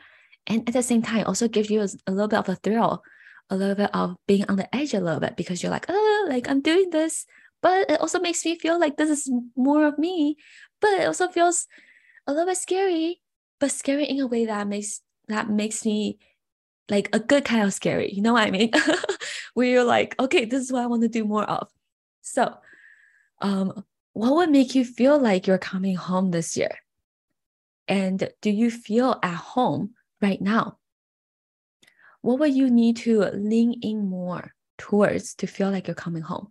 and 0.47 0.69
at 0.69 0.75
the 0.75 0.83
same 0.83 1.03
time 1.03 1.25
also 1.27 1.49
gives 1.49 1.71
you 1.71 1.81
a, 1.81 1.89
a 2.07 2.13
little 2.13 2.29
bit 2.29 2.39
of 2.39 2.49
a 2.49 2.57
thrill 2.57 3.03
a 3.51 3.57
little 3.57 3.75
bit 3.75 3.91
of 3.95 4.17
being 4.27 4.45
on 4.49 4.57
the 4.57 4.75
edge 4.75 4.95
a 4.95 5.01
little 5.01 5.21
bit 5.21 5.37
because 5.37 5.63
you're 5.63 5.73
like 5.73 5.87
oh 5.89 6.27
like 6.29 6.49
i'm 6.49 6.61
doing 6.61 6.91
this 6.91 7.27
but 7.63 7.91
it 7.91 8.01
also 8.01 8.19
makes 8.21 8.45
me 8.45 8.59
feel 8.59 8.79
like 8.79 8.97
this 8.97 9.11
is 9.11 9.31
more 9.57 9.87
of 9.87 9.99
me 9.99 10.37
but 10.81 10.93
it 10.95 11.07
also 11.07 11.29
feels 11.29 11.67
a 12.27 12.33
little 12.33 12.47
bit 12.47 12.57
scary 12.57 13.21
but 13.61 13.71
scary 13.71 14.05
in 14.05 14.21
a 14.21 14.27
way 14.27 14.47
that 14.47 14.67
makes 14.67 15.01
that 15.29 15.51
makes 15.51 15.85
me 15.85 16.19
like 16.91 17.09
a 17.15 17.19
good 17.19 17.45
kind 17.45 17.63
of 17.63 17.73
scary. 17.73 18.13
You 18.13 18.23
know 18.23 18.33
what 18.33 18.47
I 18.47 18.51
mean? 18.51 18.71
Where 19.55 19.67
you're 19.67 19.85
like, 19.85 20.15
okay, 20.21 20.45
this 20.45 20.63
is 20.63 20.73
what 20.73 20.83
I 20.83 20.87
want 20.87 21.03
to 21.03 21.09
do 21.09 21.25
more 21.25 21.45
of. 21.45 21.69
So, 22.23 22.55
um, 23.41 23.85
what 24.13 24.35
would 24.35 24.51
make 24.51 24.75
you 24.75 24.85
feel 24.85 25.19
like 25.19 25.47
you're 25.47 25.59
coming 25.59 25.97
home 25.97 26.31
this 26.31 26.57
year? 26.57 26.79
And 27.89 28.29
do 28.41 28.51
you 28.51 28.71
feel 28.71 29.19
at 29.23 29.35
home 29.35 29.95
right 30.25 30.41
now? 30.41 30.79
What 32.23 32.39
would 32.41 32.55
you 32.55 32.71
need 32.71 32.97
to 33.05 33.29
lean 33.35 33.81
in 33.83 34.09
more 34.09 34.55
towards 34.79 35.35
to 35.37 35.47
feel 35.47 35.71
like 35.71 35.87
you're 35.87 35.95
coming 36.07 36.23
home? 36.23 36.49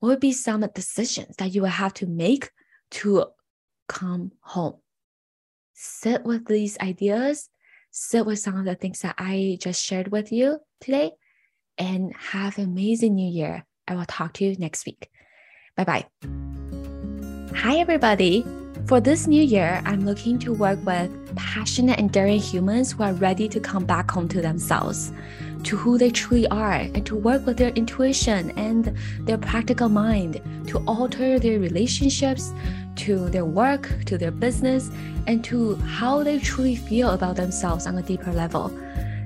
What 0.00 0.08
would 0.08 0.20
be 0.20 0.32
some 0.32 0.66
decisions 0.74 1.36
that 1.36 1.54
you 1.54 1.62
would 1.62 1.70
have 1.70 1.94
to 1.94 2.06
make 2.06 2.50
to 2.98 3.26
come 3.88 4.32
home? 4.40 4.78
Sit 5.74 6.24
with 6.24 6.46
these 6.46 6.76
ideas, 6.80 7.48
sit 7.92 8.26
with 8.26 8.40
some 8.40 8.58
of 8.58 8.64
the 8.64 8.74
things 8.74 9.00
that 9.02 9.14
I 9.16 9.58
just 9.60 9.84
shared 9.84 10.10
with 10.10 10.32
you 10.32 10.58
today, 10.80 11.12
and 11.78 12.12
have 12.16 12.58
an 12.58 12.64
amazing 12.64 13.14
new 13.14 13.30
year. 13.30 13.64
I 13.86 13.94
will 13.94 14.04
talk 14.06 14.34
to 14.34 14.44
you 14.44 14.56
next 14.58 14.84
week. 14.86 15.08
Bye 15.76 15.84
bye. 15.84 16.06
Hi, 17.54 17.76
everybody. 17.78 18.44
For 18.86 19.00
this 19.00 19.26
new 19.26 19.42
year, 19.42 19.80
I'm 19.86 20.04
looking 20.04 20.38
to 20.40 20.52
work 20.52 20.78
with 20.84 21.10
passionate 21.36 21.98
and 21.98 22.10
daring 22.10 22.40
humans 22.40 22.92
who 22.92 23.04
are 23.04 23.12
ready 23.14 23.48
to 23.48 23.60
come 23.60 23.86
back 23.86 24.10
home 24.10 24.28
to 24.28 24.42
themselves, 24.42 25.12
to 25.62 25.76
who 25.76 25.96
they 25.98 26.10
truly 26.10 26.48
are, 26.48 26.74
and 26.74 27.06
to 27.06 27.14
work 27.16 27.46
with 27.46 27.56
their 27.56 27.70
intuition 27.70 28.50
and 28.58 28.94
their 29.20 29.38
practical 29.38 29.88
mind 29.88 30.42
to 30.66 30.78
alter 30.86 31.38
their 31.38 31.58
relationships, 31.60 32.52
to 32.96 33.30
their 33.30 33.44
work, 33.44 33.88
to 34.06 34.18
their 34.18 34.32
business, 34.32 34.90
and 35.26 35.44
to 35.44 35.76
how 35.76 36.22
they 36.22 36.38
truly 36.38 36.74
feel 36.74 37.10
about 37.10 37.36
themselves 37.36 37.86
on 37.86 37.96
a 37.96 38.02
deeper 38.02 38.32
level. 38.32 38.68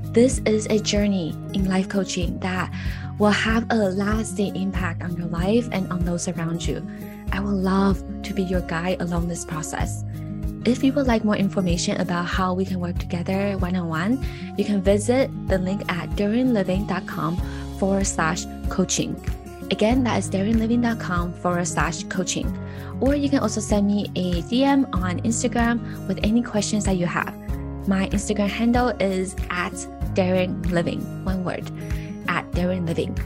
This 0.05 0.39
is 0.41 0.67
a 0.67 0.79
journey 0.79 1.31
in 1.55 1.69
life 1.69 1.89
coaching 1.89 2.39
that 2.41 2.73
will 3.19 3.31
have 3.31 3.67
a 3.71 3.77
lasting 3.77 4.55
impact 4.55 5.03
on 5.03 5.17
your 5.17 5.29
life 5.29 5.69
and 5.73 5.91
on 5.91 6.05
those 6.05 6.29
around 6.29 6.67
you. 6.67 6.87
I 7.33 7.41
would 7.41 7.55
love 7.55 8.03
to 8.23 8.35
be 8.35 8.43
your 8.43 8.63
guide 8.63 9.01
along 9.01 9.29
this 9.29 9.45
process. 9.45 10.05
If 10.65 10.83
you 10.83 10.93
would 10.95 11.07
like 11.07 11.25
more 11.25 11.37
information 11.37 12.01
about 12.01 12.27
how 12.27 12.53
we 12.53 12.65
can 12.65 12.81
work 12.81 12.99
together 12.99 13.57
one 13.59 13.77
on 13.77 13.89
one, 13.89 14.27
you 14.59 14.65
can 14.65 14.83
visit 14.83 15.31
the 15.47 15.59
link 15.59 15.83
at 15.89 16.11
daringliving.com 16.11 17.37
forward 17.79 18.07
slash 18.07 18.45
coaching. 18.69 19.15
Again, 19.71 20.03
that 20.05 20.19
is 20.19 20.29
daringliving.com 20.29 21.35
forward 21.35 21.69
slash 21.69 22.03
coaching. 22.05 22.47
Or 23.01 23.15
you 23.15 23.29
can 23.29 23.41
also 23.41 23.61
send 23.61 23.87
me 23.87 24.11
a 24.17 24.43
DM 24.43 24.93
on 24.95 25.21
Instagram 25.21 26.07
with 26.09 26.19
any 26.25 26.43
questions 26.43 26.85
that 26.87 26.97
you 26.97 27.07
have. 27.07 27.33
My 27.87 28.09
Instagram 28.09 28.49
handle 28.49 28.89
is 29.01 29.37
at 29.51 29.75
Daring 30.15 30.61
Living, 30.63 31.01
one 31.25 31.45
word, 31.45 31.71
at 32.27 32.51
Daring 32.53 32.87
Living. 32.87 33.17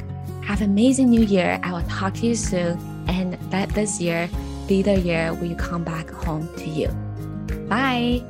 Have 0.45 0.61
an 0.61 0.71
amazing 0.71 1.09
new 1.09 1.23
year. 1.23 1.59
I 1.63 1.73
will 1.73 1.89
talk 1.89 2.15
to 2.15 2.27
you 2.27 2.35
soon 2.35 2.77
and 3.09 3.39
let 3.51 3.69
this 3.71 4.01
year 4.01 4.29
be 4.67 4.83
the 4.83 4.99
year 4.99 5.35
you 5.51 5.57
come 5.57 5.85
back 5.85 6.11
home 6.11 6.49
to 6.57 6.69
you. 6.69 6.89
Bye. 7.69 8.25